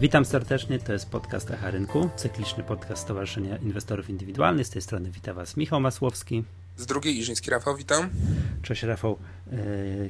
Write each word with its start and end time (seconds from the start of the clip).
Witam 0.00 0.24
serdecznie, 0.24 0.78
to 0.78 0.92
jest 0.92 1.10
podcast 1.10 1.50
Echa 1.50 1.70
Rynku, 1.70 2.10
cykliczny 2.16 2.64
podcast 2.64 3.02
Stowarzyszenia 3.02 3.56
Inwestorów 3.56 4.10
Indywidualnych. 4.10 4.66
Z 4.66 4.70
tej 4.70 4.82
strony 4.82 5.10
witam 5.10 5.36
Was 5.36 5.56
Michał 5.56 5.80
Masłowski. 5.80 6.44
Z 6.76 6.86
drugiej 6.86 7.18
Iżyński 7.18 7.50
Rafał, 7.50 7.76
witam. 7.76 8.10
Cześć 8.62 8.82
Rafał. 8.82 9.18
E, 9.52 9.56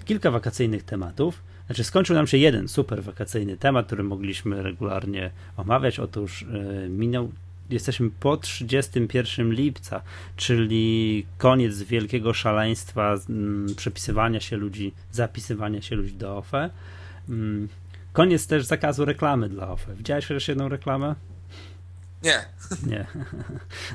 kilka 0.04 0.30
wakacyjnych 0.30 0.82
tematów. 0.82 1.42
Znaczy 1.66 1.84
skończył 1.84 2.16
nam 2.16 2.26
się 2.26 2.38
jeden 2.38 2.68
super 2.68 3.02
wakacyjny 3.02 3.56
temat, 3.56 3.86
który 3.86 4.02
mogliśmy 4.02 4.62
regularnie 4.62 5.30
omawiać. 5.56 5.98
Otóż 5.98 6.42
e, 6.42 6.88
minął 6.88 7.32
jesteśmy 7.70 8.10
po 8.20 8.36
31 8.36 9.52
lipca, 9.52 10.02
czyli 10.36 11.26
koniec 11.38 11.82
wielkiego 11.82 12.34
szaleństwa 12.34 13.14
m, 13.28 13.66
przepisywania 13.76 14.40
się 14.40 14.56
ludzi, 14.56 14.92
zapisywania 15.12 15.82
się 15.82 15.96
ludzi 15.96 16.14
do 16.14 16.36
OFE. 16.36 16.70
Koniec 18.18 18.46
też 18.46 18.64
zakazu 18.64 19.04
reklamy 19.04 19.48
dla 19.48 19.68
OFE. 19.68 19.94
Widziałeś 19.94 20.26
chociaż 20.26 20.48
jedną 20.48 20.68
reklamę? 20.68 21.14
Nie. 22.22 22.38
Nie. 22.90 23.06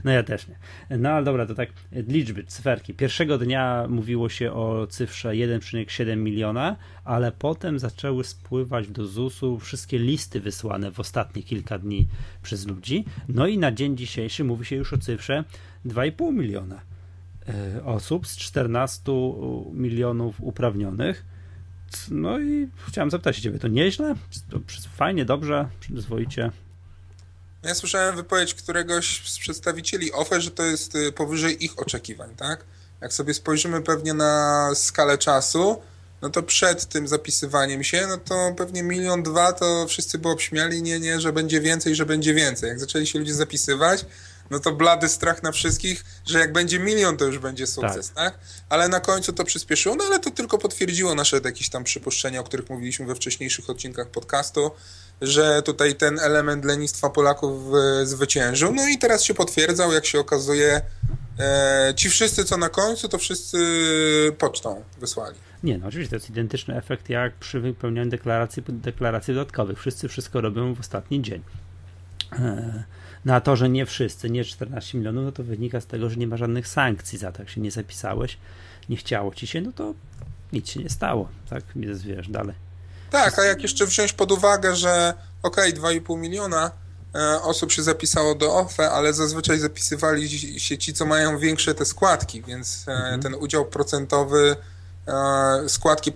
No 0.04 0.12
ja 0.12 0.24
też 0.24 0.48
nie. 0.48 0.56
No 0.98 1.10
ale 1.10 1.26
dobra, 1.26 1.46
to 1.46 1.56
tak 1.56 1.70
liczby, 1.92 2.44
cyferki. 2.44 2.94
Pierwszego 2.94 3.38
dnia 3.38 3.86
mówiło 3.90 4.30
się 4.30 4.54
o 4.54 4.88
cyfrze 4.88 5.30
1,7 5.30 6.18
miliona, 6.18 6.76
ale 7.04 7.32
potem 7.32 7.80
zaczęły 7.80 8.24
spływać 8.24 8.88
do 8.88 9.06
ZUS-u 9.06 9.60
wszystkie 9.60 10.00
listy 10.00 10.40
wysłane 10.40 10.92
w 10.92 11.00
ostatnie 11.00 11.44
kilka 11.44 11.80
dni 11.80 12.08
przez 12.44 12.68
ludzi. 12.68 13.06
No 13.28 13.48
i 13.48 13.58
na 13.58 13.72
dzień 13.72 13.98
dzisiejszy 13.98 14.44
mówi 14.44 14.66
się 14.66 14.76
już 14.76 14.94
o 14.94 14.98
cyfrze 14.98 15.44
2,5 15.86 16.34
miliona 16.34 16.82
e, 17.48 17.86
osób 17.86 18.28
z 18.28 18.38
14 18.38 19.12
milionów 19.74 20.42
uprawnionych. 20.42 21.33
No 22.12 22.40
i 22.40 22.70
chciałem 22.88 23.12
zapytać 23.12 23.40
Ciebie, 23.40 23.60
to 23.60 23.68
nieźle? 23.68 24.16
To 24.52 24.60
fajnie, 24.98 25.26
dobrze, 25.26 25.70
przyzwoicie? 25.80 26.52
Ja 27.64 27.76
słyszałem 27.76 28.16
wypowiedź 28.16 28.54
któregoś 28.54 29.30
z 29.30 29.40
przedstawicieli 29.40 30.12
OFE, 30.12 30.42
że 30.42 30.52
to 30.52 30.64
jest 30.64 30.96
y, 30.96 31.12
powyżej 31.12 31.66
ich 31.66 31.80
oczekiwań, 31.80 32.36
tak? 32.36 32.66
Jak 33.02 33.14
sobie 33.14 33.34
spojrzymy 33.34 33.82
pewnie 33.82 34.14
na 34.14 34.70
skalę 34.76 35.18
czasu, 35.18 35.82
no 36.22 36.30
to 36.30 36.44
przed 36.44 36.86
tym 36.86 37.08
zapisywaniem 37.08 37.84
się, 37.84 38.08
no 38.08 38.18
to 38.18 38.54
pewnie 38.58 38.84
milion, 38.84 39.24
dwa 39.24 39.54
to 39.54 39.88
wszyscy 39.88 40.18
by 40.18 40.30
obśmiali, 40.30 40.82
nie, 40.82 41.00
nie, 41.00 41.22
że 41.22 41.34
będzie 41.34 41.62
więcej, 41.62 41.96
że 41.96 42.06
będzie 42.06 42.34
więcej. 42.34 42.70
Jak 42.70 42.80
zaczęli 42.80 43.08
się 43.08 43.20
ludzie 43.20 43.34
zapisywać, 43.34 44.06
no 44.52 44.60
to 44.60 44.72
blady 44.72 45.10
strach 45.10 45.44
na 45.44 45.52
wszystkich, 45.52 46.06
że 46.26 46.40
jak 46.40 46.54
będzie 46.54 46.80
milion, 46.80 47.18
to 47.18 47.26
już 47.26 47.40
będzie 47.40 47.68
sukces, 47.68 48.12
tak? 48.12 48.16
tak? 48.16 48.40
Ale 48.70 48.90
na 48.90 49.00
końcu 49.00 49.34
to 49.34 49.44
przyspieszyło, 49.44 49.96
no 49.96 50.04
ale 50.04 50.20
to 50.20 50.32
tylko 50.32 50.58
potwierdziło 50.58 51.16
nasze 51.16 51.42
jakieś 51.46 51.70
tam 51.70 51.84
przypuszczenia, 51.84 52.40
o 52.40 52.44
których 52.44 52.70
mówiliśmy 52.70 53.06
we 53.06 53.16
wcześniejszych 53.16 53.70
odcinkach 53.70 54.08
podcastu, 54.08 54.72
że 55.22 55.62
tutaj 55.62 55.96
ten 55.96 56.20
element 56.20 56.66
lenistwa 56.66 57.10
Polaków 57.10 57.74
e, 58.02 58.06
zwyciężył. 58.06 58.74
No 58.76 58.88
i 58.88 58.98
teraz 58.98 59.24
się 59.24 59.34
potwierdzał, 59.34 59.92
jak 59.92 60.06
się 60.06 60.20
okazuje, 60.20 60.82
e, 61.40 61.94
ci 61.96 62.10
wszyscy, 62.10 62.46
co 62.46 62.58
na 62.58 62.70
końcu, 62.70 63.10
to 63.10 63.18
wszyscy 63.18 63.58
pocztą 64.38 64.84
wysłali. 65.00 65.36
Nie, 65.64 65.78
no 65.78 65.88
oczywiście 65.88 66.10
to 66.10 66.16
jest 66.16 66.30
identyczny 66.30 66.78
efekt 66.78 67.10
jak 67.10 67.34
przy 67.34 67.60
wypełnianiu 67.60 68.10
deklaracji, 68.10 68.64
deklaracji 68.68 69.34
dodatkowych. 69.34 69.80
Wszyscy 69.80 70.08
wszystko 70.08 70.42
robią 70.42 70.74
w 70.74 70.80
ostatni 70.80 71.22
dzień. 71.22 71.42
E, 72.32 72.84
na 73.26 73.42
to, 73.42 73.56
że 73.56 73.70
nie 73.70 73.86
wszyscy, 73.86 74.30
nie 74.30 74.46
14 74.46 74.98
milionów, 74.98 75.26
no 75.26 75.32
to 75.32 75.44
wynika 75.44 75.82
z 75.82 75.86
tego, 75.86 76.10
że 76.10 76.16
nie 76.16 76.28
ma 76.28 76.38
żadnych 76.38 76.68
sankcji 76.68 77.18
za 77.18 77.32
to. 77.32 77.42
Jak 77.42 77.50
się 77.50 77.62
nie 77.62 77.72
zapisałeś, 77.72 78.38
nie 78.90 78.98
chciało 78.98 79.34
ci 79.34 79.48
się, 79.48 79.62
no 79.62 79.72
to 79.72 79.94
nic 80.54 80.70
się 80.70 80.80
nie 80.80 80.90
stało, 80.90 81.30
tak? 81.50 81.64
Jest, 81.76 82.04
wiesz, 82.04 82.30
dalej. 82.30 82.56
Tak, 83.12 83.40
a 83.40 83.44
jak 83.44 83.62
jeszcze 83.62 83.86
wziąć 83.86 84.14
pod 84.14 84.32
uwagę, 84.32 84.76
że 84.76 85.14
okej, 85.44 85.74
okay, 85.74 86.00
2,5 86.00 86.18
miliona 86.18 86.72
e, 87.16 87.42
osób 87.42 87.72
się 87.72 87.84
zapisało 87.84 88.36
do 88.36 88.56
OFE, 88.56 88.92
ale 88.92 89.14
zazwyczaj 89.14 89.60
zapisywali 89.60 90.30
się 90.60 90.78
ci, 90.78 90.94
co 90.94 91.06
mają 91.06 91.38
większe 91.38 91.76
te 91.76 91.86
składki, 91.86 92.42
więc 92.42 92.86
e, 92.88 92.92
mhm. 92.92 93.22
ten 93.22 93.36
udział 93.36 93.66
procentowy 93.66 94.56
e, 95.08 95.70
składki 95.70 96.12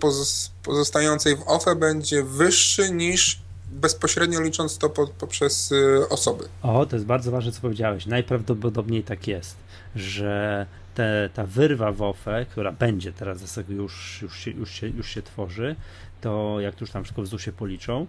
pozostającej 0.62 1.36
w 1.36 1.42
OFE 1.46 1.76
będzie 1.76 2.22
wyższy 2.22 2.90
niż 2.90 3.47
bezpośrednio 3.70 4.40
licząc 4.40 4.78
to 4.78 4.90
po, 4.90 5.06
poprzez 5.06 5.72
y, 5.72 6.08
osoby. 6.08 6.44
O, 6.62 6.86
to 6.86 6.96
jest 6.96 7.06
bardzo 7.06 7.30
ważne, 7.30 7.52
co 7.52 7.60
powiedziałeś. 7.60 8.06
Najprawdopodobniej 8.06 9.02
tak 9.02 9.28
jest, 9.28 9.56
że 9.96 10.66
te, 10.94 11.30
ta 11.34 11.46
wyrwa 11.46 11.92
w 11.92 12.02
OFE, 12.02 12.46
która 12.50 12.72
będzie 12.72 13.12
teraz 13.12 13.56
już, 13.68 14.22
już, 14.22 14.38
się, 14.38 14.50
już, 14.50 14.70
się, 14.70 14.88
już 14.88 15.08
się 15.08 15.22
tworzy, 15.22 15.76
to 16.20 16.60
jak 16.60 16.80
już 16.80 16.90
tam 16.90 17.04
wszystko 17.04 17.22
w 17.22 17.26
ZUS-ie 17.26 17.52
policzą, 17.52 18.06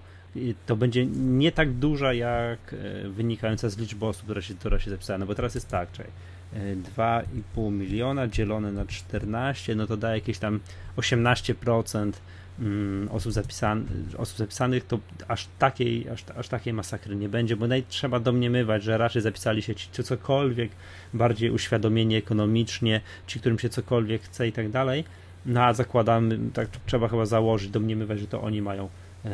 to 0.65 0.75
będzie 0.75 1.05
nie 1.05 1.51
tak 1.51 1.73
duża 1.73 2.13
jak 2.13 2.73
e, 2.73 3.09
wynikająca 3.09 3.69
z 3.69 3.77
liczby 3.77 4.05
osób, 4.05 4.23
która 4.23 4.41
się, 4.41 4.53
która 4.53 4.79
się 4.79 4.91
zapisała. 4.91 5.19
No 5.19 5.25
bo 5.25 5.35
teraz 5.35 5.55
jest 5.55 5.67
tak, 5.67 5.91
czyli 5.91 6.09
2,5 6.97 7.71
miliona 7.71 8.27
dzielone 8.27 8.71
na 8.71 8.85
14, 8.85 9.75
no 9.75 9.87
to 9.87 9.97
da 9.97 10.15
jakieś 10.15 10.37
tam 10.37 10.59
18% 10.97 11.93
Mm, 12.01 12.13
osób, 13.09 13.31
zapisan, 13.31 13.85
osób 14.17 14.37
zapisanych, 14.37 14.85
to 14.85 14.99
aż 15.27 15.47
takiej, 15.59 16.09
aż, 16.09 16.25
aż 16.37 16.47
takiej 16.47 16.73
masakry 16.73 17.15
nie 17.15 17.29
będzie, 17.29 17.55
bo 17.55 17.67
naj, 17.67 17.83
trzeba 17.89 18.19
domniemywać, 18.19 18.83
że 18.83 18.97
raczej 18.97 19.21
zapisali 19.21 19.61
się 19.61 19.75
ci, 19.75 19.87
czy 19.91 20.03
cokolwiek 20.03 20.71
bardziej 21.13 21.51
uświadomieni 21.51 22.15
ekonomicznie, 22.15 23.01
ci, 23.27 23.39
którym 23.39 23.59
się 23.59 23.69
cokolwiek 23.69 24.21
chce 24.21 24.47
i 24.47 24.51
tak 24.51 24.69
dalej. 24.69 25.03
No 25.45 25.63
a 25.63 25.73
zakładamy, 25.73 26.39
tak 26.53 26.67
trzeba 26.85 27.07
chyba 27.07 27.25
założyć, 27.25 27.69
domniemywać, 27.69 28.19
że 28.19 28.27
to 28.27 28.41
oni 28.41 28.61
mają 28.61 28.89
E, 29.25 29.29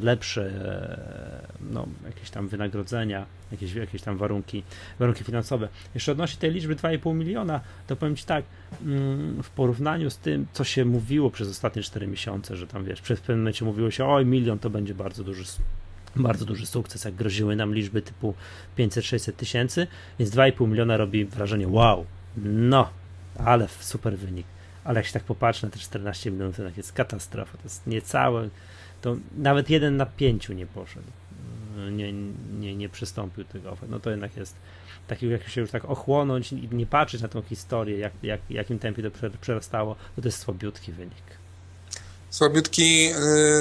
lepsze 0.00 0.46
e, 0.46 1.72
no, 1.72 1.86
jakieś 2.06 2.30
tam 2.30 2.48
wynagrodzenia, 2.48 3.26
jakieś, 3.52 3.74
jakieś 3.74 4.02
tam 4.02 4.16
warunki, 4.16 4.62
warunki 4.98 5.24
finansowe. 5.24 5.68
Jeszcze 5.94 6.12
odnośnie 6.12 6.40
tej 6.40 6.50
liczby 6.50 6.76
2,5 6.76 7.14
miliona, 7.14 7.60
to 7.86 7.96
powiem 7.96 8.16
Ci 8.16 8.24
tak, 8.24 8.44
mm, 8.82 9.42
w 9.42 9.50
porównaniu 9.50 10.10
z 10.10 10.18
tym, 10.18 10.46
co 10.52 10.64
się 10.64 10.84
mówiło 10.84 11.30
przez 11.30 11.48
ostatnie 11.48 11.82
4 11.82 12.06
miesiące, 12.06 12.56
że 12.56 12.66
tam 12.66 12.84
wiesz, 12.84 13.00
przez 13.00 13.20
pewnym 13.20 13.38
momencie 13.38 13.64
mówiło 13.64 13.90
się, 13.90 14.06
oj, 14.06 14.26
milion 14.26 14.58
to 14.58 14.70
będzie 14.70 14.94
bardzo 14.94 15.24
duży 15.24 15.44
bardzo 16.16 16.44
duży 16.44 16.66
sukces, 16.66 17.04
jak 17.04 17.14
groziły 17.14 17.56
nam 17.56 17.74
liczby 17.74 18.02
typu 18.02 18.34
500-600 18.78 19.32
tysięcy, 19.32 19.86
więc 20.18 20.30
2,5 20.30 20.68
miliona 20.68 20.96
robi 20.96 21.24
wrażenie 21.24 21.68
wow, 21.68 22.06
no, 22.44 22.90
ale 23.38 23.68
super 23.80 24.18
wynik. 24.18 24.46
Ale 24.84 24.98
jak 24.98 25.06
się 25.06 25.12
tak 25.12 25.24
popatrzy 25.24 25.66
na 25.66 25.70
te 25.70 25.78
14 25.78 26.30
milionów, 26.30 26.56
to 26.56 26.62
jest 26.76 26.92
katastrofa, 26.92 27.58
to 27.58 27.64
jest 27.64 27.86
niecałe 27.86 28.48
to 29.02 29.16
nawet 29.36 29.70
jeden 29.70 29.96
na 29.96 30.06
pięciu 30.06 30.52
nie 30.52 30.66
poszedł. 30.66 31.06
Nie, 31.92 32.12
nie, 32.60 32.76
nie 32.76 32.88
przystąpił 32.88 33.44
tego. 33.44 33.76
No 33.88 34.00
to 34.00 34.10
jednak 34.10 34.36
jest 34.36 34.54
taki, 35.08 35.28
jak 35.28 35.48
się 35.48 35.60
już 35.60 35.70
tak 35.70 35.84
ochłonąć 35.84 36.52
i 36.52 36.68
nie 36.72 36.86
patrzeć 36.86 37.22
na 37.22 37.28
tą 37.28 37.42
historię, 37.42 37.98
jak, 37.98 38.12
jak, 38.22 38.40
jakim 38.50 38.78
tempie 38.78 39.02
to 39.02 39.10
przerastało, 39.40 39.96
to 40.16 40.22
to 40.22 40.28
jest 40.28 40.38
słabiutki 40.38 40.92
wynik. 40.92 41.22
Słabiutki 42.30 43.04
yy, 43.04 43.14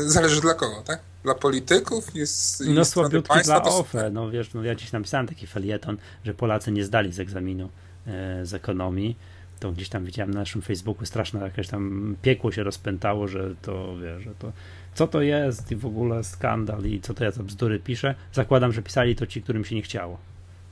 zależy 0.10 0.42
dla 0.42 0.54
kogo, 0.54 0.84
tak? 0.86 1.00
Dla 1.24 1.36
polityków? 1.36 2.16
Jest, 2.16 2.64
no 2.68 2.86
słabiutki 2.86 3.40
dla 3.44 3.64
OFE. 3.64 4.10
No 4.10 4.30
wiesz, 4.30 4.54
no, 4.54 4.64
ja 4.64 4.76
dziś 4.76 4.92
napisałem 4.92 5.28
taki 5.28 5.48
felieton, 5.48 5.98
że 6.26 6.34
Polacy 6.34 6.72
nie 6.72 6.84
zdali 6.84 7.14
z 7.14 7.20
egzaminu 7.20 7.70
yy, 8.06 8.14
z 8.46 8.54
ekonomii 8.54 9.18
to 9.60 9.72
gdzieś 9.72 9.90
tam 9.90 10.06
widziałem 10.06 10.34
na 10.34 10.40
naszym 10.40 10.62
Facebooku 10.62 11.06
straszne 11.06 11.40
jakieś 11.40 11.68
tam 11.68 12.16
piekło 12.22 12.52
się 12.52 12.64
rozpętało, 12.64 13.28
że 13.28 13.56
to 13.62 13.98
wiesz, 13.98 14.24
że 14.24 14.36
to 14.40 14.52
co 14.94 15.08
to 15.08 15.22
jest 15.22 15.72
i 15.72 15.76
w 15.76 15.86
ogóle 15.86 16.24
skandal 16.24 16.86
i 16.86 17.02
co 17.02 17.14
to 17.14 17.24
ja 17.24 17.32
za 17.32 17.44
bzdury 17.44 17.80
piszę. 17.80 18.16
Zakładam, 18.34 18.74
że 18.74 18.82
pisali 18.82 19.16
to 19.16 19.28
ci, 19.28 19.42
którym 19.42 19.66
się 19.66 19.76
nie 19.76 19.82
chciało. 19.82 20.18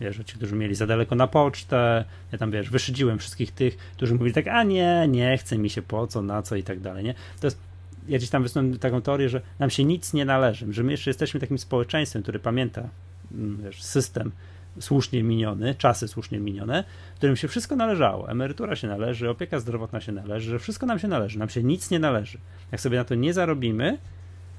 Wiesz, 0.01 0.17
ci, 0.25 0.35
którzy 0.35 0.55
mieli 0.55 0.75
za 0.75 0.87
daleko 0.87 1.15
na 1.15 1.27
pocztę, 1.27 2.05
ja 2.31 2.37
tam, 2.37 2.51
wiesz, 2.51 2.69
wyszydziłem 2.69 3.19
wszystkich 3.19 3.51
tych, 3.51 3.77
którzy 3.77 4.13
mówili 4.13 4.33
tak, 4.33 4.47
a 4.47 4.63
nie, 4.63 5.07
nie 5.09 5.37
chce 5.37 5.57
mi 5.57 5.69
się 5.69 5.81
po 5.81 6.07
co, 6.07 6.21
na 6.21 6.41
co 6.41 6.55
i 6.55 6.63
tak 6.63 6.79
dalej, 6.79 7.03
nie? 7.03 7.13
To 7.39 7.47
jest, 7.47 7.57
ja 8.07 8.17
gdzieś 8.17 8.29
tam 8.29 8.43
wysnułem 8.43 8.79
taką 8.79 9.01
teorię, 9.01 9.29
że 9.29 9.41
nam 9.59 9.69
się 9.69 9.83
nic 9.83 10.13
nie 10.13 10.25
należy, 10.25 10.73
że 10.73 10.83
my 10.83 10.91
jeszcze 10.91 11.09
jesteśmy 11.09 11.39
takim 11.39 11.57
społeczeństwem, 11.57 12.23
który 12.23 12.39
pamięta, 12.39 12.89
mm, 13.31 13.63
wiesz, 13.63 13.83
system 13.83 14.31
słusznie 14.79 15.23
miniony, 15.23 15.75
czasy 15.75 16.07
słusznie 16.07 16.39
minione, 16.39 16.83
którym 17.15 17.35
się 17.35 17.47
wszystko 17.47 17.75
należało. 17.75 18.31
Emerytura 18.31 18.75
się 18.75 18.87
należy, 18.87 19.29
opieka 19.29 19.59
zdrowotna 19.59 20.01
się 20.01 20.11
należy, 20.11 20.49
że 20.49 20.59
wszystko 20.59 20.85
nam 20.85 20.99
się 20.99 21.07
należy, 21.07 21.39
nam 21.39 21.49
się 21.49 21.63
nic 21.63 21.91
nie 21.91 21.99
należy. 21.99 22.37
Jak 22.71 22.81
sobie 22.81 22.97
na 22.97 23.03
to 23.03 23.15
nie 23.15 23.33
zarobimy, 23.33 23.97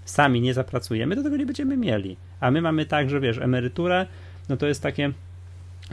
sami 0.04 0.40
nie 0.40 0.54
zapracujemy, 0.54 1.16
to 1.16 1.22
tego 1.22 1.36
nie 1.36 1.46
będziemy 1.46 1.76
mieli. 1.76 2.16
A 2.40 2.50
my 2.50 2.62
mamy 2.62 2.86
tak, 2.86 3.10
że 3.10 3.20
wiesz, 3.20 3.38
emeryturę, 3.38 4.06
no 4.48 4.56
to 4.56 4.66
jest 4.66 4.82
takie, 4.82 5.12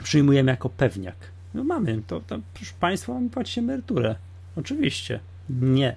przyjmujemy 0.02 0.50
jako 0.50 0.68
pewniak. 0.68 1.16
No 1.54 1.64
mamy, 1.64 2.02
to, 2.06 2.20
to 2.20 2.38
państwo 2.80 3.14
mamy 3.14 3.30
płacić 3.30 3.58
emeryturę. 3.58 4.14
Oczywiście. 4.56 5.20
Nie. 5.50 5.96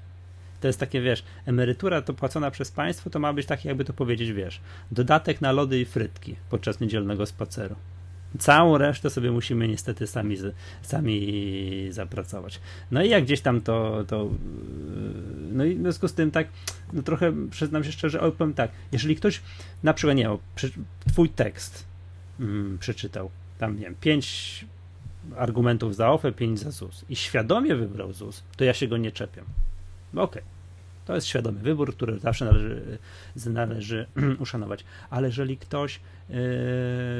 To 0.61 0.67
jest 0.67 0.79
takie, 0.79 1.01
wiesz, 1.01 1.23
emerytura 1.45 2.01
to 2.01 2.13
płacona 2.13 2.51
przez 2.51 2.71
państwo, 2.71 3.09
to 3.09 3.19
ma 3.19 3.33
być 3.33 3.45
takie, 3.45 3.69
jakby 3.69 3.85
to 3.85 3.93
powiedzieć, 3.93 4.31
wiesz, 4.31 4.61
dodatek 4.91 5.41
na 5.41 5.51
lody 5.51 5.79
i 5.79 5.85
frytki 5.85 6.35
podczas 6.49 6.79
niedzielnego 6.79 7.25
spaceru. 7.25 7.75
Całą 8.37 8.77
resztę 8.77 9.09
sobie 9.09 9.31
musimy 9.31 9.67
niestety 9.67 10.07
sami, 10.07 10.37
sami 10.81 11.87
zapracować. 11.89 12.59
No 12.91 13.03
i 13.03 13.09
jak 13.09 13.23
gdzieś 13.23 13.41
tam 13.41 13.61
to, 13.61 14.03
to 14.07 14.29
no 15.51 15.65
i 15.65 15.75
w 15.75 15.81
związku 15.81 16.07
z 16.07 16.13
tym 16.13 16.31
tak, 16.31 16.47
no 16.93 17.01
trochę 17.01 17.33
przyznam 17.51 17.83
się 17.83 17.91
szczerze, 17.91 18.31
powiem 18.37 18.53
tak, 18.53 18.71
jeżeli 18.91 19.15
ktoś 19.15 19.41
na 19.83 19.93
przykład, 19.93 20.17
nie 20.17 20.29
twój 21.07 21.29
tekst 21.29 21.85
mm, 22.39 22.77
przeczytał, 22.77 23.29
tam 23.57 23.75
nie 23.75 23.81
wiem, 23.81 23.95
pięć 24.01 24.65
argumentów 25.37 25.95
za 25.95 26.11
OFE, 26.11 26.31
pięć 26.31 26.59
za 26.59 26.71
ZUS 26.71 27.05
i 27.09 27.15
świadomie 27.15 27.75
wybrał 27.75 28.13
ZUS, 28.13 28.43
to 28.57 28.63
ja 28.63 28.73
się 28.73 28.87
go 28.87 28.97
nie 28.97 29.11
czepiam. 29.11 29.45
Okej. 30.13 30.23
Okay. 30.23 30.59
To 31.09 31.15
jest 31.15 31.27
świadomy 31.27 31.59
wybór, 31.59 31.95
który 31.95 32.19
zawsze 32.19 32.45
należy, 32.45 32.97
należy 33.45 34.05
uszanować. 34.39 34.85
Ale 35.09 35.27
jeżeli 35.27 35.57
ktoś, 35.57 35.99
yy, 36.29 36.35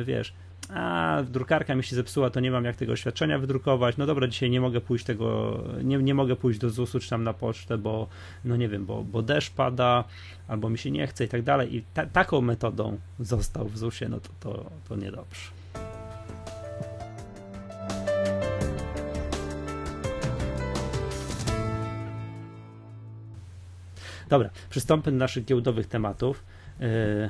wiesz, 0.05 0.33
a 0.69 1.17
drukarka 1.29 1.75
mi 1.75 1.83
się 1.83 1.95
zepsuła, 1.95 2.29
to 2.29 2.39
nie 2.39 2.51
mam 2.51 2.65
jak 2.65 2.75
tego 2.75 2.93
oświadczenia 2.93 3.39
wydrukować, 3.39 3.97
no 3.97 4.05
dobra, 4.05 4.27
dzisiaj 4.27 4.49
nie 4.49 4.61
mogę 4.61 4.81
pójść 4.81 5.05
tego, 5.05 5.59
nie, 5.83 5.97
nie 5.97 6.13
mogę 6.13 6.35
pójść 6.35 6.59
do 6.59 6.69
ZUS-u 6.69 6.99
czy 6.99 7.09
tam 7.09 7.23
na 7.23 7.33
pocztę, 7.33 7.77
bo 7.77 8.07
no 8.45 8.55
nie 8.55 8.69
wiem, 8.69 8.85
bo, 8.85 9.03
bo 9.03 9.21
deszcz 9.21 9.51
pada, 9.51 10.03
albo 10.47 10.69
mi 10.69 10.77
się 10.77 10.91
nie 10.91 11.07
chce 11.07 11.25
i 11.25 11.27
tak 11.27 11.41
dalej 11.41 11.75
i 11.75 11.83
ta, 11.93 12.05
taką 12.05 12.41
metodą 12.41 12.97
został 13.19 13.67
w 13.67 13.77
ZUS-ie, 13.77 14.09
no 14.09 14.19
to, 14.19 14.29
to, 14.39 14.69
to 14.89 14.95
niedobrze. 14.95 15.51
Dobra, 24.29 24.49
przystąpmy 24.69 25.11
do 25.11 25.17
naszych 25.17 25.45
giełdowych 25.45 25.87
tematów. 25.87 26.43
Yy, 26.79 27.29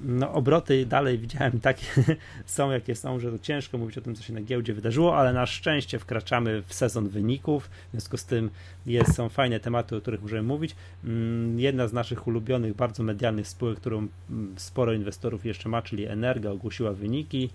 no, 0.00 0.32
obroty 0.32 0.86
dalej 0.86 1.18
widziałem 1.18 1.60
takie 1.60 1.86
są, 2.46 2.70
jakie 2.70 2.94
są, 2.94 3.20
że 3.20 3.32
to 3.32 3.38
ciężko 3.38 3.78
mówić 3.78 3.98
o 3.98 4.00
tym, 4.00 4.14
co 4.14 4.22
się 4.22 4.32
na 4.32 4.40
giełdzie 4.40 4.74
wydarzyło, 4.74 5.16
ale 5.16 5.32
na 5.32 5.46
szczęście 5.46 5.98
wkraczamy 5.98 6.62
w 6.62 6.74
sezon 6.74 7.08
wyników. 7.08 7.70
W 7.88 7.90
związku 7.90 8.16
z 8.16 8.24
tym 8.24 8.50
jest, 8.86 9.14
są 9.14 9.28
fajne 9.28 9.60
tematy, 9.60 9.96
o 9.96 10.00
których 10.00 10.22
możemy 10.22 10.42
mówić. 10.42 10.76
Mm, 11.04 11.60
jedna 11.60 11.88
z 11.88 11.92
naszych 11.92 12.26
ulubionych, 12.26 12.74
bardzo 12.74 13.02
medialnych 13.02 13.48
spółek, 13.48 13.78
którą 13.80 14.08
mm, 14.30 14.54
sporo 14.56 14.92
inwestorów 14.92 15.46
jeszcze 15.46 15.68
ma, 15.68 15.82
czyli 15.82 16.06
Energa, 16.06 16.50
ogłosiła 16.50 16.92
wyniki. 16.92 17.50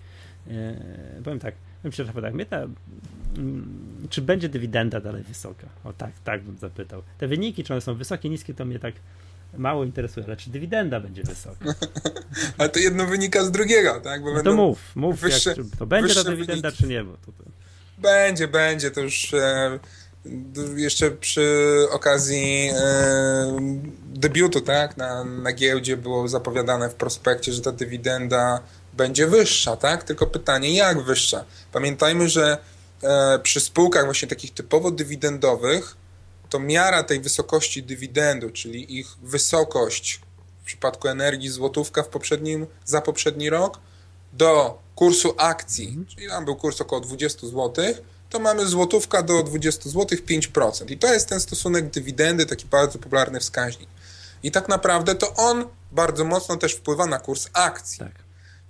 Yy, 0.46 0.54
powiem 1.24 1.38
tak, 1.38 1.54
powiem 1.82 1.92
szczerze, 1.92 2.12
tak, 2.12 2.34
mnie 2.34 2.46
ta, 2.46 2.66
mm, 3.36 4.06
czy 4.10 4.22
będzie 4.22 4.48
dywidenda 4.48 5.00
dalej 5.00 5.22
wysoka? 5.22 5.66
O 5.84 5.92
tak, 5.92 6.12
tak 6.24 6.42
bym 6.42 6.56
zapytał. 6.56 7.02
Te 7.18 7.28
wyniki, 7.28 7.64
czy 7.64 7.72
one 7.72 7.80
są 7.80 7.94
wysokie, 7.94 8.28
niskie, 8.28 8.54
to 8.54 8.64
mnie 8.64 8.78
tak 8.78 8.94
mało 9.58 9.84
interesuje, 9.84 10.26
ale 10.26 10.36
czy 10.36 10.50
dywidenda 10.50 11.00
będzie 11.00 11.22
wysoka? 11.22 11.64
ale 12.58 12.68
to 12.68 12.78
jedno 12.78 13.06
wynika 13.06 13.44
z 13.44 13.50
drugiego, 13.50 14.00
tak? 14.00 14.22
No 14.34 14.42
to 14.42 14.52
mów, 14.52 14.78
mów, 14.94 15.20
wyższe, 15.20 15.50
jak, 15.50 15.58
to 15.78 15.86
będzie 15.86 16.14
ta 16.14 16.24
dywidenda, 16.24 16.68
wyniki. 16.68 16.82
czy 16.82 16.88
nie? 16.88 17.04
Bo 17.04 17.12
to, 17.12 17.32
to... 17.32 17.44
Będzie, 17.98 18.48
będzie, 18.48 18.90
to 18.90 19.00
już 19.00 19.34
e, 19.34 19.78
jeszcze 20.76 21.10
przy 21.10 21.76
okazji 21.90 22.70
e, 22.74 23.56
debiutu, 24.14 24.60
tak? 24.60 24.96
Na, 24.96 25.24
na 25.24 25.52
giełdzie 25.52 25.96
było 25.96 26.28
zapowiadane 26.28 26.88
w 26.88 26.94
prospekcie, 26.94 27.52
że 27.52 27.60
ta 27.60 27.72
dywidenda 27.72 28.60
będzie 28.92 29.26
wyższa, 29.26 29.76
tak? 29.76 30.04
Tylko 30.04 30.26
pytanie, 30.26 30.76
jak 30.76 31.02
wyższa? 31.02 31.44
Pamiętajmy, 31.72 32.28
że 32.28 32.58
e, 33.02 33.38
przy 33.38 33.60
spółkach 33.60 34.04
właśnie 34.04 34.28
takich 34.28 34.54
typowo 34.54 34.90
dywidendowych 34.90 35.96
to 36.52 36.60
miara 36.60 37.02
tej 37.02 37.20
wysokości 37.20 37.82
dywidendu, 37.82 38.50
czyli 38.50 38.98
ich 38.98 39.06
wysokość 39.22 40.20
w 40.62 40.64
przypadku 40.64 41.08
energii 41.08 41.48
złotówka 41.48 42.02
w 42.02 42.08
poprzednim, 42.08 42.66
za 42.84 43.00
poprzedni 43.00 43.50
rok 43.50 43.78
do 44.32 44.78
kursu 44.94 45.34
akcji, 45.36 45.88
mhm. 45.88 46.06
czyli 46.06 46.28
tam 46.28 46.44
był 46.44 46.56
kurs 46.56 46.80
około 46.80 47.00
20 47.00 47.46
zł, 47.46 47.72
to 48.30 48.38
mamy 48.38 48.66
złotówka 48.66 49.22
do 49.22 49.42
20 49.42 49.90
zł 49.90 50.18
5%. 50.18 50.90
I 50.90 50.98
to 50.98 51.12
jest 51.12 51.28
ten 51.28 51.40
stosunek 51.40 51.90
dywidendy, 51.90 52.46
taki 52.46 52.66
bardzo 52.66 52.98
popularny 52.98 53.40
wskaźnik. 53.40 53.88
I 54.42 54.50
tak 54.50 54.68
naprawdę 54.68 55.14
to 55.14 55.34
on 55.34 55.64
bardzo 55.92 56.24
mocno 56.24 56.56
też 56.56 56.74
wpływa 56.74 57.06
na 57.06 57.18
kurs 57.18 57.48
akcji. 57.52 57.98
Tak. 57.98 58.14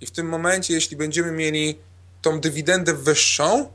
I 0.01 0.05
w 0.05 0.11
tym 0.11 0.29
momencie, 0.29 0.73
jeśli 0.73 0.97
będziemy 0.97 1.31
mieli 1.31 1.79
tą 2.21 2.39
dywidendę 2.39 2.93
wyższą, 2.93 3.71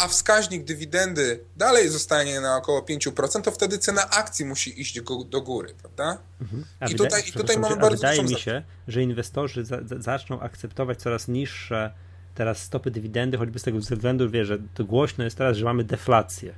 a 0.00 0.08
wskaźnik 0.08 0.64
dywidendy 0.64 1.40
dalej 1.56 1.88
zostanie 1.88 2.40
na 2.40 2.56
około 2.56 2.80
5%, 2.80 3.42
to 3.42 3.50
wtedy 3.50 3.78
cena 3.78 4.10
akcji 4.10 4.44
musi 4.44 4.80
iść 4.80 5.00
do 5.28 5.40
góry, 5.40 5.74
prawda? 5.82 6.18
Mhm. 6.40 6.64
I, 6.90 6.94
tutaj, 6.94 7.22
i 7.28 7.32
tutaj 7.32 7.58
mamy 7.58 7.76
bardzo 7.76 7.96
Wydaje 7.96 8.22
mi 8.22 8.40
się, 8.40 8.62
że 8.88 9.02
inwestorzy 9.02 9.64
za, 9.64 9.76
za, 9.84 9.98
zaczną 9.98 10.40
akceptować 10.40 10.98
coraz 10.98 11.28
niższe 11.28 11.92
teraz 12.34 12.62
stopy 12.62 12.90
dywidendy, 12.90 13.38
choćby 13.38 13.58
z 13.58 13.62
tego 13.62 13.78
względu, 13.78 14.30
wie, 14.30 14.44
że 14.44 14.58
to 14.74 14.84
głośno 14.84 15.24
jest 15.24 15.36
teraz, 15.36 15.56
że 15.56 15.64
mamy 15.64 15.84
deflację, 15.84 16.54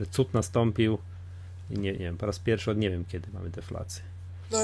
że 0.00 0.06
cud 0.06 0.34
nastąpił 0.34 0.98
nie, 1.70 1.92
nie 1.92 1.98
wiem, 1.98 2.18
po 2.18 2.26
raz 2.26 2.38
pierwszy 2.38 2.70
od 2.70 2.78
nie 2.78 2.90
wiem 2.90 3.04
kiedy 3.04 3.28
mamy 3.32 3.50
deflację. 3.50 4.02
No, 4.50 4.58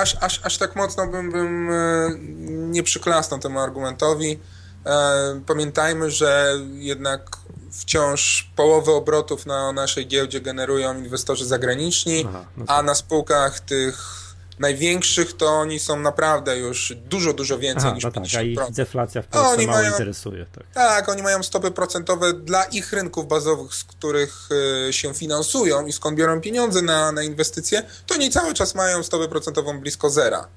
aż, 0.00 0.16
aż, 0.20 0.40
aż 0.44 0.58
tak 0.58 0.76
mocno 0.76 1.06
bym, 1.06 1.32
bym 1.32 1.70
e, 1.70 2.10
nie 2.48 2.82
przyklasnął 2.82 3.40
temu 3.40 3.58
argumentowi. 3.58 4.38
E, 4.86 5.40
pamiętajmy, 5.46 6.10
że 6.10 6.54
jednak 6.72 7.36
wciąż 7.72 8.50
połowę 8.56 8.92
obrotów 8.92 9.46
na 9.46 9.72
naszej 9.72 10.06
giełdzie 10.06 10.40
generują 10.40 10.98
inwestorzy 10.98 11.46
zagraniczni, 11.46 12.24
Aha, 12.28 12.44
no 12.56 12.64
a 12.68 12.82
na 12.82 12.94
spółkach 12.94 13.60
tych 13.60 14.22
największych 14.58 15.36
to 15.36 15.46
oni 15.46 15.78
są 15.78 16.00
naprawdę 16.00 16.58
już 16.58 16.94
dużo, 17.08 17.32
dużo 17.32 17.58
więcej 17.58 17.86
Aha, 17.86 17.94
niż 17.94 18.04
no 18.04 18.10
tak, 18.10 18.22
50%. 18.22 18.38
A 18.38 18.42
ich 18.42 18.72
deflacja 18.72 19.22
w 19.22 19.26
Polsce 19.26 19.54
oni 19.54 19.66
mało 19.66 19.78
mają, 19.78 19.92
interesuje. 19.92 20.46
Tak. 20.52 20.64
tak, 20.74 21.08
oni 21.08 21.22
mają 21.22 21.42
stopy 21.42 21.70
procentowe 21.70 22.32
dla 22.32 22.64
ich 22.64 22.92
rynków 22.92 23.28
bazowych, 23.28 23.74
z 23.74 23.84
których 23.84 24.48
y, 24.88 24.92
się 24.92 25.14
finansują 25.14 25.86
i 25.86 25.92
skąd 25.92 26.18
biorą 26.18 26.40
pieniądze 26.40 26.82
na, 26.82 27.12
na 27.12 27.22
inwestycje, 27.22 27.82
to 28.06 28.14
oni 28.14 28.30
cały 28.30 28.54
czas 28.54 28.74
mają 28.74 29.02
stopę 29.02 29.28
procentową 29.28 29.80
blisko 29.80 30.10
zera. 30.10 30.48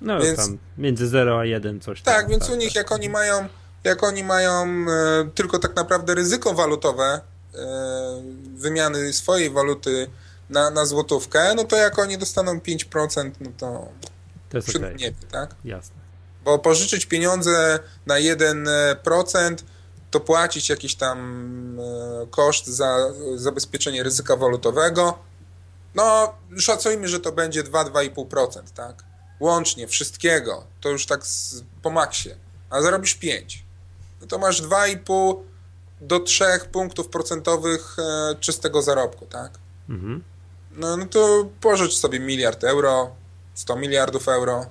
No 0.00 0.20
więc, 0.20 0.36
tam 0.36 0.58
między 0.78 1.08
0 1.08 1.40
a 1.40 1.44
1 1.44 1.80
coś 1.80 2.02
tam. 2.02 2.14
Tak, 2.14 2.28
więc 2.28 2.42
tak, 2.42 2.52
u 2.52 2.56
nich 2.56 2.68
tak. 2.68 2.76
jak 2.76 2.92
oni 2.92 3.08
mają 3.08 3.48
jak 3.84 4.02
oni 4.02 4.24
mają 4.24 4.64
e, 4.64 5.30
tylko 5.34 5.58
tak 5.58 5.76
naprawdę 5.76 6.14
ryzyko 6.14 6.54
walutowe 6.54 7.20
e, 7.54 8.22
wymiany 8.54 9.12
swojej 9.12 9.50
waluty 9.50 10.10
na, 10.50 10.70
na 10.70 10.86
złotówkę, 10.86 11.54
no 11.54 11.64
to 11.64 11.76
jak 11.76 11.98
oni 11.98 12.18
dostaną 12.18 12.58
5%, 12.58 13.30
no 13.40 13.50
to, 13.58 13.88
to 14.48 14.56
jest 14.58 14.76
okay. 14.76 14.94
niebie, 14.94 15.26
tak? 15.30 15.54
Jasne. 15.64 15.96
Bo 16.44 16.58
pożyczyć 16.58 17.06
pieniądze 17.06 17.78
na 18.06 18.14
1%, 18.14 19.56
to 20.10 20.20
płacić 20.20 20.68
jakiś 20.68 20.94
tam 20.94 21.18
e, 21.80 22.26
koszt 22.26 22.66
za 22.66 23.12
zabezpieczenie 23.36 24.02
ryzyka 24.02 24.36
walutowego, 24.36 25.18
no 25.94 26.34
szacujmy, 26.58 27.08
że 27.08 27.20
to 27.20 27.32
będzie 27.32 27.64
2-2,5%, 27.64 28.62
tak? 28.74 29.04
Łącznie, 29.40 29.88
wszystkiego, 29.88 30.64
to 30.80 30.88
już 30.88 31.06
tak 31.06 31.26
z, 31.26 31.64
po 31.82 31.90
maksie, 31.90 32.30
a 32.70 32.82
zarobisz 32.82 33.14
5 33.14 33.64
no 33.66 33.71
to 34.28 34.38
masz 34.38 34.62
2,5 34.62 35.36
do 36.00 36.20
3 36.20 36.44
punktów 36.72 37.08
procentowych 37.08 37.96
e, 37.98 38.36
czystego 38.40 38.82
zarobku, 38.82 39.26
tak? 39.26 39.58
Mhm. 39.88 40.22
No, 40.76 40.96
no 40.96 41.06
to 41.06 41.48
pożycz 41.60 41.92
sobie 41.94 42.20
miliard 42.20 42.64
euro, 42.64 43.10
100 43.54 43.76
miliardów 43.76 44.28
euro 44.28 44.66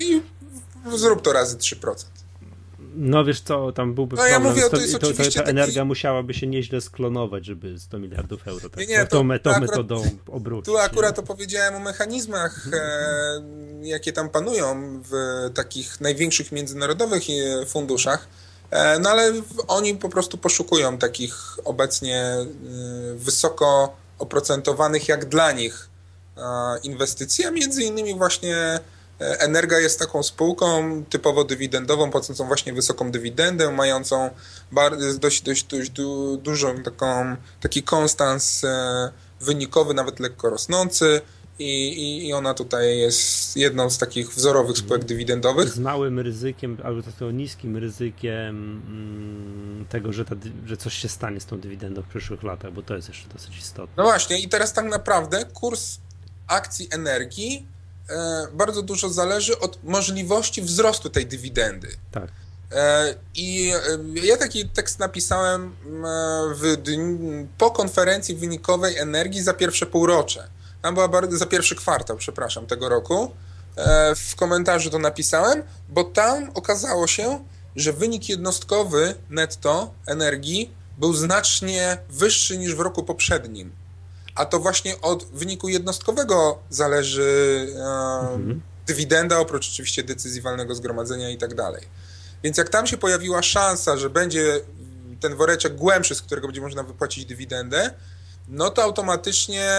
i 0.00 0.22
zrób 0.94 1.22
to 1.22 1.32
razy 1.32 1.56
3%. 1.56 2.04
No 2.94 3.24
wiesz 3.24 3.40
co, 3.40 3.72
tam 3.72 3.94
byłby 3.94 4.16
no, 4.16 4.22
problem. 4.22 4.42
Ja 4.42 4.48
mówię, 4.48 4.62
to, 4.62 4.98
to, 4.98 5.12
to, 5.12 5.32
ta 5.34 5.42
energia 5.42 5.74
taki... 5.74 5.88
musiałaby 5.88 6.34
się 6.34 6.46
nieźle 6.46 6.80
sklonować, 6.80 7.46
żeby 7.46 7.78
100 7.78 7.98
miliardów 7.98 8.48
euro 8.48 8.70
tak, 8.70 8.78
nie, 8.78 8.86
nie, 8.86 9.06
to, 9.06 9.22
tą, 9.22 9.38
tą 9.38 9.60
metodą 9.60 10.02
obrócić. 10.26 10.64
Tu 10.64 10.78
akurat 10.78 11.16
nie? 11.16 11.22
opowiedziałem 11.24 11.74
o 11.74 11.80
mechanizmach, 11.80 12.66
mhm. 12.66 12.82
e, 13.82 13.88
jakie 13.88 14.12
tam 14.12 14.28
panują 14.28 15.00
w 15.10 15.12
takich 15.54 16.00
największych 16.00 16.52
międzynarodowych 16.52 17.22
e, 17.30 17.66
funduszach. 17.66 18.28
E, 18.70 18.98
no 18.98 19.10
ale 19.10 19.32
oni 19.68 19.94
po 19.94 20.08
prostu 20.08 20.38
poszukują 20.38 20.98
takich 20.98 21.34
obecnie 21.64 22.18
e, 22.18 22.46
wysoko 23.16 23.96
oprocentowanych 24.18 25.08
jak 25.08 25.28
dla 25.28 25.52
nich 25.52 25.88
inwestycji, 26.82 27.44
a 27.44 27.50
między 27.50 27.82
innymi 27.82 28.14
właśnie 28.14 28.80
Energa 29.38 29.78
jest 29.78 29.98
taką 29.98 30.22
spółką 30.22 31.04
typowo 31.04 31.44
dywidendową, 31.44 32.10
płacącą 32.10 32.46
właśnie 32.46 32.72
wysoką 32.72 33.10
dywidendę, 33.10 33.72
mającą 33.72 34.30
dość, 35.20 35.42
dość, 35.42 35.64
dość 35.64 35.90
dużą 36.38 36.82
taką, 36.82 37.36
taki 37.60 37.82
konstans 37.82 38.64
e, 38.64 39.10
wynikowy, 39.40 39.94
nawet 39.94 40.20
lekko 40.20 40.50
rosnący. 40.50 41.20
I, 41.58 42.26
I, 42.26 42.32
ona 42.32 42.54
tutaj 42.54 42.98
jest 42.98 43.56
jedną 43.56 43.90
z 43.90 43.98
takich 43.98 44.30
wzorowych 44.30 44.78
spółek 44.78 45.04
dywidendowych. 45.04 45.68
Z 45.68 45.78
małym 45.78 46.20
ryzykiem, 46.20 46.78
albo 46.84 47.02
takim 47.02 47.36
niskim 47.36 47.76
ryzykiem 47.76 48.82
mm, 48.86 49.86
tego, 49.88 50.12
że, 50.12 50.24
ta, 50.24 50.36
że 50.66 50.76
coś 50.76 50.94
się 50.94 51.08
stanie 51.08 51.40
z 51.40 51.46
tą 51.46 51.60
dywidendą 51.60 52.02
w 52.02 52.06
przyszłych 52.06 52.42
latach, 52.42 52.72
bo 52.72 52.82
to 52.82 52.96
jest 52.96 53.08
jeszcze 53.08 53.28
dosyć 53.28 53.58
istotne. 53.58 53.94
No 53.96 54.02
właśnie, 54.02 54.40
i 54.40 54.48
teraz 54.48 54.72
tak 54.72 54.84
naprawdę 54.84 55.44
kurs 55.44 55.98
akcji 56.46 56.88
energii 56.90 57.66
bardzo 58.52 58.82
dużo 58.82 59.08
zależy 59.08 59.58
od 59.58 59.84
możliwości 59.84 60.62
wzrostu 60.62 61.10
tej 61.10 61.26
dywidendy. 61.26 61.88
Tak. 62.10 62.28
E, 62.72 63.14
I 63.34 63.72
e, 64.16 64.26
ja 64.26 64.36
taki 64.36 64.68
tekst 64.68 64.98
napisałem 64.98 65.76
w, 66.54 66.76
po 67.58 67.70
konferencji 67.70 68.34
wynikowej 68.34 68.98
energii 68.98 69.42
za 69.42 69.54
pierwsze 69.54 69.86
półrocze. 69.86 70.48
Tam 70.82 70.94
była 70.94 71.08
bardzo, 71.08 71.36
za 71.36 71.46
pierwszy 71.46 71.76
kwartał, 71.76 72.16
przepraszam, 72.16 72.66
tego 72.66 72.88
roku. 72.88 73.32
W 74.16 74.36
komentarzu 74.36 74.90
to 74.90 74.98
napisałem, 74.98 75.62
bo 75.88 76.04
tam 76.04 76.50
okazało 76.54 77.06
się, 77.06 77.44
że 77.76 77.92
wynik 77.92 78.28
jednostkowy 78.28 79.14
netto 79.30 79.90
energii 80.06 80.74
był 80.98 81.14
znacznie 81.14 81.98
wyższy 82.10 82.58
niż 82.58 82.74
w 82.74 82.80
roku 82.80 83.02
poprzednim. 83.02 83.72
A 84.34 84.44
to 84.46 84.58
właśnie 84.58 85.00
od 85.00 85.24
wyniku 85.24 85.68
jednostkowego 85.68 86.58
zależy 86.70 87.66
mhm. 87.70 88.62
dywidenda, 88.86 89.38
oprócz 89.38 89.68
oczywiście 89.68 90.02
decyzji 90.02 90.40
walnego 90.40 90.74
zgromadzenia 90.74 91.30
i 91.30 91.38
tak 91.38 91.54
dalej. 91.54 91.82
Więc 92.42 92.56
jak 92.56 92.68
tam 92.68 92.86
się 92.86 92.96
pojawiła 92.96 93.42
szansa, 93.42 93.96
że 93.96 94.10
będzie 94.10 94.60
ten 95.20 95.36
woreczek 95.36 95.76
głębszy, 95.76 96.14
z 96.14 96.22
którego 96.22 96.46
będzie 96.46 96.60
można 96.60 96.82
wypłacić 96.82 97.24
dywidendę, 97.24 97.90
no 98.48 98.70
to 98.70 98.82
automatycznie 98.82 99.70